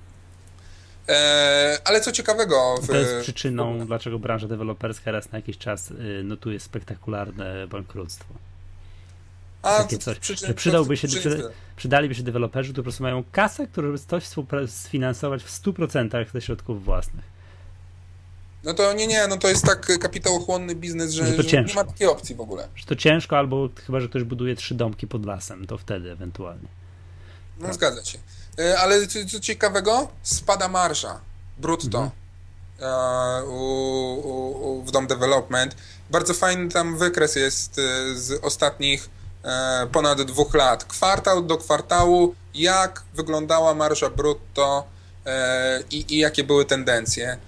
E, 1.11 1.79
ale 1.85 2.01
co 2.01 2.13
ciekawego. 2.13 2.77
W, 2.83 2.87
to 2.87 2.97
jest 2.97 3.21
przyczyną, 3.23 3.87
dlaczego 3.87 4.19
branża 4.19 4.49
deweloperska 4.49 5.11
raz 5.11 5.33
na 5.33 5.39
jakiś 5.39 5.59
czas 5.59 5.91
y, 5.91 6.23
notuje 6.25 6.61
spektakularne 6.61 7.67
bankructwo. 7.67 8.35
A, 9.63 9.79
takie 9.79 9.99
coś, 9.99 10.19
przyczyn, 10.19 10.49
że 10.49 10.55
przydałby 10.55 10.97
się, 10.97 11.09
przy, 11.09 11.51
przydaliby 11.77 12.15
się 12.15 12.23
deweloperzy, 12.23 12.73
którzy 12.73 12.83
po 12.83 12.85
prostu 12.85 13.03
mają 13.03 13.25
kasę, 13.33 13.67
którzy 13.67 13.99
coś 13.99 14.25
sfinansować 14.67 15.43
w 15.43 15.63
100% 15.63 16.33
ze 16.33 16.41
środków 16.41 16.85
własnych. 16.85 17.25
No 18.65 18.75
to 18.75 18.93
nie, 18.93 19.07
nie, 19.07 19.27
no 19.29 19.37
to 19.37 19.49
jest 19.49 19.65
tak 19.65 19.99
kapitałochłonny 19.99 20.75
biznes, 20.75 21.13
że, 21.13 21.27
że, 21.27 21.43
że 21.43 21.65
nie 21.65 21.75
ma 21.75 21.85
takiej 21.85 22.07
opcji 22.07 22.35
w 22.35 22.41
ogóle. 22.41 22.69
Że 22.75 22.87
to 22.87 22.97
ciężko, 22.97 23.39
albo 23.39 23.69
chyba, 23.87 24.01
że 24.01 24.09
ktoś 24.09 24.25
buduje 24.25 24.57
trzy 24.57 24.75
domki 24.75 25.07
pod 25.07 25.27
lasem, 25.27 25.67
to 25.67 25.79
wtedy 25.79 26.11
ewentualnie. 26.11 26.69
No 27.59 27.67
tak. 27.67 27.75
zgadza 27.75 28.05
się. 28.05 28.19
E, 28.61 28.79
ale 28.79 29.07
co, 29.07 29.19
co, 29.33 29.41
ciekawego, 29.41 30.09
spada 30.23 30.69
marża 30.69 31.21
brutto 31.59 31.99
mhm. 31.99 32.11
E, 32.81 33.45
u, 33.45 34.83
w 34.87 34.91
DOM 34.91 35.07
Development. 35.07 35.77
Bardzo 36.11 36.35
fajny 36.35 36.69
tam 36.69 36.99
wykres 36.99 37.37
jest 37.37 37.75
z 38.15 38.45
ostatnich 38.45 39.09
ponad 39.93 40.23
dwóch 40.23 40.55
lat. 40.55 40.85
Kwartał 40.85 41.43
do 41.43 41.57
kwartału, 41.57 42.35
jak 42.55 43.03
wyglądała 43.15 43.75
marża 43.75 44.11
brutto 44.11 44.85
i, 45.91 46.15
i 46.15 46.19
jakie 46.19 46.45
były 46.45 46.65
tendencje. 46.65 47.39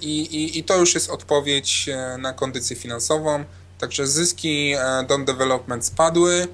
I, 0.00 0.20
i, 0.20 0.58
I 0.58 0.64
to 0.64 0.76
już 0.76 0.94
jest 0.94 1.10
odpowiedź 1.10 1.88
na 2.18 2.32
kondycję 2.32 2.76
finansową. 2.76 3.44
Także 3.78 4.06
zyski 4.06 4.74
DOM 5.08 5.24
Development 5.24 5.86
spadły. 5.86 6.48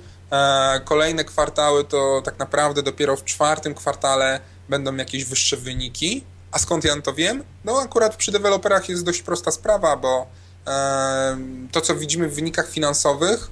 Kolejne 0.84 1.24
kwartały 1.24 1.84
to 1.84 2.22
tak 2.24 2.38
naprawdę 2.38 2.82
dopiero 2.82 3.16
w 3.16 3.24
czwartym 3.24 3.74
kwartale 3.74 4.40
będą 4.68 4.96
jakieś 4.96 5.24
wyższe 5.24 5.56
wyniki. 5.56 6.24
A 6.52 6.58
skąd 6.58 6.84
ja 6.84 7.00
to 7.00 7.14
wiem? 7.14 7.44
No 7.64 7.80
akurat 7.80 8.16
przy 8.16 8.32
deweloperach 8.32 8.88
jest 8.88 9.04
dość 9.04 9.22
prosta 9.22 9.50
sprawa, 9.50 9.96
bo 9.96 10.26
to, 11.72 11.80
co 11.80 11.94
widzimy 11.94 12.28
w 12.28 12.34
wynikach 12.34 12.70
finansowych, 12.70 13.50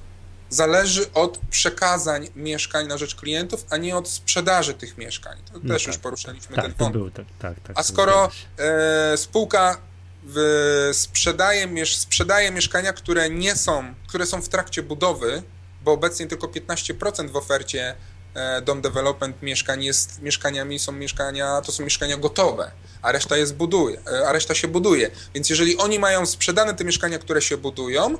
zależy 0.49 1.13
od 1.13 1.37
przekazań 1.49 2.27
mieszkań 2.35 2.87
na 2.87 2.97
rzecz 2.97 3.15
klientów, 3.15 3.65
a 3.69 3.77
nie 3.77 3.97
od 3.97 4.09
sprzedaży 4.09 4.73
tych 4.73 4.97
mieszkań. 4.97 5.37
To 5.53 5.59
no 5.63 5.73
też 5.73 5.83
tak, 5.83 5.93
już 5.93 5.97
poruszaliśmy 5.97 6.55
tak, 6.55 6.65
ten 6.65 6.73
wątek. 6.73 7.01
Był, 7.01 7.11
tak, 7.11 7.25
tak, 7.39 7.59
tak, 7.59 7.79
a 7.79 7.83
skoro 7.83 8.29
e, 8.57 9.17
spółka 9.17 9.77
w, 10.23 10.89
sprzedaje, 10.93 11.85
sprzedaje 11.85 12.51
mieszkania, 12.51 12.93
które 12.93 13.29
nie 13.29 13.55
są, 13.55 13.93
które 14.07 14.25
są 14.25 14.41
w 14.41 14.49
trakcie 14.49 14.83
budowy, 14.83 15.43
bo 15.87 15.93
obecnie 15.93 16.27
tylko 16.27 16.47
15% 16.47 17.29
w 17.29 17.35
ofercie 17.35 17.95
e, 18.33 18.61
Dom 18.61 18.81
Development 18.81 19.41
mieszkań 19.41 19.83
jest 19.83 20.21
mieszkaniami, 20.21 20.79
są 20.79 20.91
mieszkania, 20.91 21.61
to 21.61 21.71
są 21.71 21.83
mieszkania 21.83 22.17
gotowe, 22.17 22.71
a 23.01 23.11
reszta 23.11 23.37
jest 23.37 23.55
buduje, 23.55 24.01
e, 24.11 24.27
a 24.27 24.31
reszta 24.31 24.55
się 24.55 24.67
buduje. 24.67 25.11
Więc 25.33 25.49
jeżeli 25.49 25.77
oni 25.77 25.99
mają 25.99 26.25
sprzedane 26.25 26.73
te 26.73 26.83
mieszkania, 26.83 27.19
które 27.19 27.41
się 27.41 27.57
budują, 27.57 28.17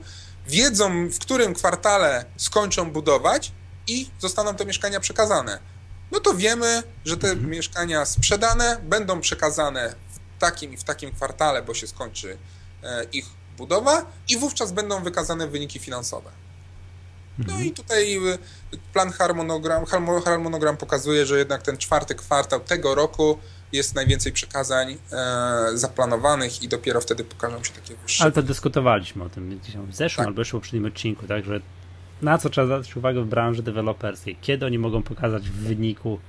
wiedzą 0.48 1.08
w 1.10 1.20
którym 1.20 1.54
kwartale 1.54 2.26
skończą 2.38 2.92
budować 2.92 3.52
i 3.88 4.10
zostaną 4.20 4.56
te 4.56 4.66
mieszkania 4.66 5.00
przekazane. 5.00 5.60
No 6.12 6.20
to 6.20 6.34
wiemy, 6.34 6.84
że 7.06 7.18
te 7.18 7.30
mhm. 7.30 7.50
mieszkania 7.50 8.06
sprzedane 8.06 8.78
będą 8.84 9.22
przekazane 9.22 9.96
w 10.36 10.40
takim 10.40 10.74
i 10.74 10.78
w 10.78 10.84
takim 10.84 11.12
kwartale, 11.12 11.62
bo 11.62 11.74
się 11.74 11.88
skończy 11.88 12.38
e, 12.84 13.04
ich 13.04 13.26
budowa 13.58 14.06
i 14.28 14.38
wówczas 14.38 14.72
będą 14.72 15.04
wykazane 15.04 15.48
wyniki 15.48 15.80
finansowe. 15.80 16.47
No 17.38 17.54
mhm. 17.54 17.66
i 17.66 17.72
tutaj 17.72 18.18
y, 18.18 18.38
plan 18.94 19.12
harmonogram, 19.12 19.86
harmonogram 20.26 20.78
pokazuje, 20.78 21.26
że 21.26 21.40
jednak 21.40 21.62
ten 21.62 21.78
czwarty 21.78 22.16
kwartał 22.16 22.60
tego 22.60 22.96
roku 22.96 23.38
jest 23.72 23.96
najwięcej 23.96 24.32
przekazań 24.32 24.98
e, 25.12 25.78
zaplanowanych 25.78 26.64
i 26.64 26.68
dopiero 26.68 27.02
wtedy 27.02 27.24
pokażą 27.24 27.64
się 27.64 27.74
takie 27.74 27.96
wyższe. 27.96 28.24
Ale 28.24 28.32
to 28.32 28.44
dyskutowaliśmy 28.44 29.24
o 29.24 29.30
tym 29.30 29.60
w 29.90 29.96
zeszłym 29.96 30.24
tak. 30.24 30.28
albo 30.28 30.42
jeszcze 30.42 30.58
w 30.58 30.60
poprzednim 30.60 30.86
odcinku, 30.86 31.28
tak, 31.28 31.46
że 31.46 31.62
na 32.22 32.38
co 32.38 32.50
trzeba 32.50 32.68
zwracać 32.68 32.98
uwagę 32.98 33.22
w 33.22 33.28
branży 33.28 33.64
deweloperskiej, 33.64 34.38
kiedy 34.42 34.66
oni 34.66 34.80
mogą 34.80 35.04
pokazać 35.04 35.50
w 35.50 35.54
wyniku 35.54 36.20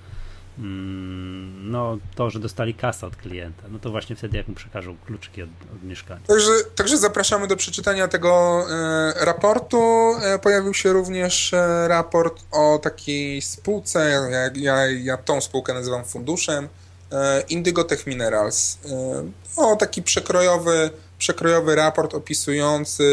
no, 0.59 1.99
to, 2.15 2.31
że 2.31 2.39
dostali 2.39 2.75
kasę 2.75 3.07
od 3.07 3.17
klienta, 3.17 3.63
no 3.71 3.79
to 3.79 3.91
właśnie 3.91 4.17
wtedy 4.17 4.37
jak 4.37 4.49
mu 4.49 4.55
przekażą 4.55 4.97
kluczyki 5.07 5.43
od, 5.43 5.49
od 5.75 5.83
mieszkania. 5.83 6.21
Także, 6.27 6.51
także 6.75 6.99
zapraszamy 6.99 7.47
do 7.47 7.57
przeczytania 7.57 8.09
tego 8.09 8.65
e, 8.71 9.25
raportu. 9.25 10.13
E, 10.23 10.39
pojawił 10.39 10.75
się 10.75 10.93
również 10.93 11.55
e, 11.55 11.89
raport 11.89 12.45
o 12.53 12.79
takiej 12.83 13.43
spółce, 13.43 14.11
ja, 14.31 14.51
ja, 14.55 14.87
ja 14.87 15.17
tą 15.17 15.41
spółkę 15.41 15.75
nazywam 15.75 16.05
funduszem, 16.05 16.69
e, 17.13 17.41
Indigo 17.41 17.85
Tech 17.85 18.07
Minerals. 18.07 18.79
E, 19.57 19.63
o 19.63 19.77
taki 19.77 20.03
przekrojowy, 20.03 20.91
przekrojowy 21.19 21.75
raport 21.75 22.15
opisujący 22.15 23.05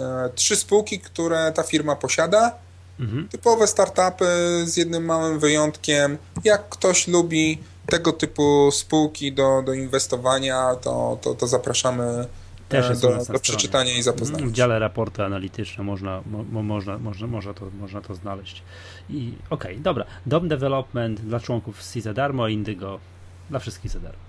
e, 0.00 0.30
trzy 0.34 0.56
spółki, 0.56 1.00
które 1.00 1.52
ta 1.52 1.62
firma 1.62 1.96
posiada 1.96 2.58
Mhm. 3.00 3.28
Typowe 3.28 3.66
startupy 3.66 4.26
z 4.64 4.76
jednym 4.76 5.04
małym 5.04 5.38
wyjątkiem. 5.38 6.18
Jak 6.44 6.68
ktoś 6.68 7.08
lubi 7.08 7.58
tego 7.86 8.12
typu 8.12 8.70
spółki 8.72 9.32
do, 9.32 9.62
do 9.62 9.74
inwestowania, 9.74 10.74
to, 10.74 11.18
to, 11.22 11.34
to 11.34 11.46
zapraszamy 11.46 12.26
e, 12.70 12.96
do, 12.96 13.24
do 13.32 13.40
przeczytania 13.40 13.96
i 13.98 14.02
zapoznania. 14.02 14.46
W 14.46 14.52
dziale 14.52 14.78
raporty 14.78 15.24
analityczne 15.24 15.84
można, 15.84 16.22
mo, 16.52 16.62
można, 16.62 16.98
można, 16.98 17.26
można, 17.26 17.54
to, 17.54 17.70
można 17.80 18.00
to 18.00 18.14
znaleźć. 18.14 18.62
I 19.10 19.34
okej, 19.50 19.72
okay, 19.72 19.82
dobra. 19.82 20.04
Dom 20.26 20.48
Development 20.48 21.20
dla 21.20 21.40
członków 21.40 21.82
C 21.82 22.00
za 22.00 22.14
darmo, 22.14 22.48
Indygo 22.48 23.00
dla 23.50 23.58
wszystkich 23.58 23.90
za 23.90 24.00
darmo. 24.00 24.22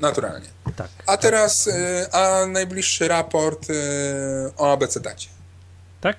Naturalnie. 0.00 0.48
Tak. 0.76 0.88
A 1.06 1.12
tak. 1.12 1.20
teraz, 1.20 1.64
tak. 1.64 2.14
a 2.14 2.46
najbliższy 2.46 3.08
raport 3.08 3.70
e, 3.70 3.74
o 4.56 4.72
ABC 4.72 5.00
dacie. 5.00 5.28
Tak? 6.00 6.16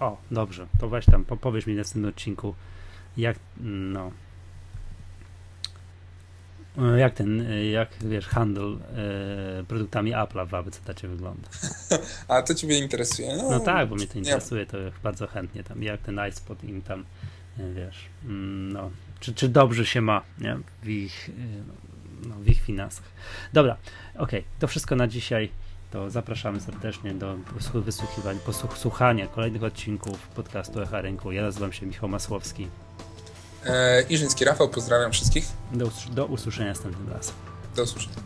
O, 0.00 0.16
dobrze, 0.30 0.66
to 0.78 0.88
weź 0.88 1.06
tam, 1.06 1.24
powiedz 1.24 1.66
mi 1.66 1.74
w 1.74 1.76
następnym 1.76 2.10
odcinku, 2.10 2.54
jak, 3.16 3.38
no, 3.60 4.10
jak 6.96 7.14
ten, 7.14 7.44
jak 7.72 7.88
wiesz, 8.00 8.26
handel 8.26 8.78
e, 9.60 9.64
produktami 9.64 10.12
Apple'a 10.12 10.48
w 10.48 10.54
ABCDacie 10.54 11.08
wygląda. 11.08 11.48
A 12.28 12.42
to 12.42 12.54
ciebie 12.54 12.78
interesuje? 12.78 13.36
No, 13.36 13.50
no 13.50 13.60
tak, 13.60 13.88
bo 13.88 13.94
mnie 13.94 14.06
to 14.06 14.18
interesuje, 14.18 14.66
to 14.66 14.78
bardzo 15.02 15.26
chętnie 15.26 15.64
tam, 15.64 15.82
jak 15.82 16.00
ten 16.00 16.20
iSpot 16.30 16.64
im 16.64 16.82
tam, 16.82 17.04
e, 17.58 17.72
wiesz, 17.72 18.04
mm, 18.24 18.72
no, 18.72 18.90
czy, 19.20 19.34
czy 19.34 19.48
dobrze 19.48 19.86
się 19.86 20.00
ma, 20.00 20.22
nie, 20.38 20.58
w 20.82 20.88
ich, 20.88 21.28
e, 21.28 22.28
no, 22.28 22.34
w 22.34 22.48
ich 22.48 22.62
finansach. 22.62 23.08
Dobra, 23.52 23.76
okej, 24.14 24.40
okay, 24.40 24.42
to 24.58 24.68
wszystko 24.68 24.96
na 24.96 25.06
dzisiaj 25.06 25.50
to 25.90 26.10
zapraszamy 26.10 26.60
serdecznie 26.60 27.14
do 27.14 27.36
wysłuchiwań, 27.74 28.38
posłuchania 28.70 29.26
kolejnych 29.26 29.64
odcinków 29.64 30.28
podcastu 30.28 30.80
Echa 30.80 31.00
Rynku. 31.00 31.32
Ja 31.32 31.42
nazywam 31.42 31.72
się 31.72 31.86
Michał 31.86 32.08
Masłowski. 32.08 32.68
E, 33.66 34.02
Iżyński 34.02 34.44
Rafał, 34.44 34.68
pozdrawiam 34.68 35.12
wszystkich. 35.12 35.48
Do, 35.72 35.90
do 36.10 36.26
usłyszenia 36.26 36.68
następnym 36.68 37.08
razem. 37.12 37.34
Do 37.76 37.82
usłyszenia. 37.82 38.16